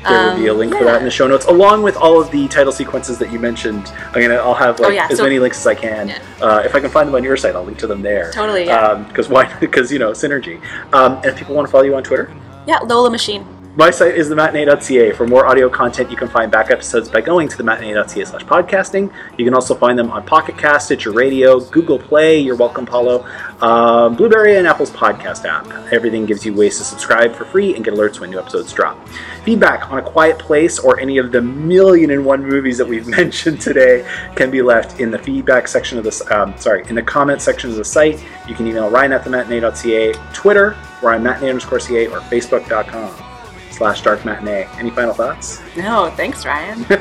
[0.08, 2.20] There will be a link for Um, that in the show notes, along with all
[2.20, 3.90] of the title sequences that you mentioned.
[4.12, 6.08] I'm gonna, I'll have like Oh, yeah, as so- many links as I can.
[6.08, 6.18] Yeah.
[6.42, 8.30] Uh, if I can find them on your site, I'll link to them there.
[8.32, 8.94] Totally, yeah.
[8.94, 9.44] Because why?
[9.60, 10.60] Because you know synergy.
[10.92, 12.30] Um, and if people want to follow you on Twitter,
[12.66, 13.46] Yeah, Lola Machine.
[13.76, 15.14] My site is thematinee.ca.
[15.14, 19.12] For more audio content, you can find back episodes by going to thematinee.ca slash podcasting.
[19.36, 23.26] You can also find them on Pocket Cast, Stitcher Radio, Google Play, you're welcome, Paulo,
[23.60, 25.66] um, Blubrry, and Apple's podcast app.
[25.92, 28.96] Everything gives you ways to subscribe for free and get alerts when new episodes drop.
[29.44, 33.08] Feedback on A Quiet Place or any of the million and one movies that we've
[33.18, 37.02] mentioned today can be left in the feedback section of this, um, sorry, in the
[37.02, 38.24] comment section of the site.
[38.46, 43.33] You can email Ryan at thematinee.ca, Twitter, Ryan Matinee underscore CA, or Facebook.com
[43.74, 44.68] slash dark matinee.
[44.78, 45.60] Any final thoughts?
[45.76, 46.84] No, thanks, Ryan.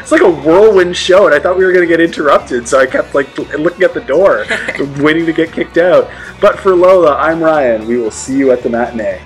[0.00, 2.78] It's like a whirlwind show, and I thought we were going to get interrupted, so
[2.78, 4.46] I kept like looking at the door,
[5.02, 6.08] waiting to get kicked out.
[6.40, 7.86] But for Lola, I'm Ryan.
[7.86, 9.20] We will see you at the matinee.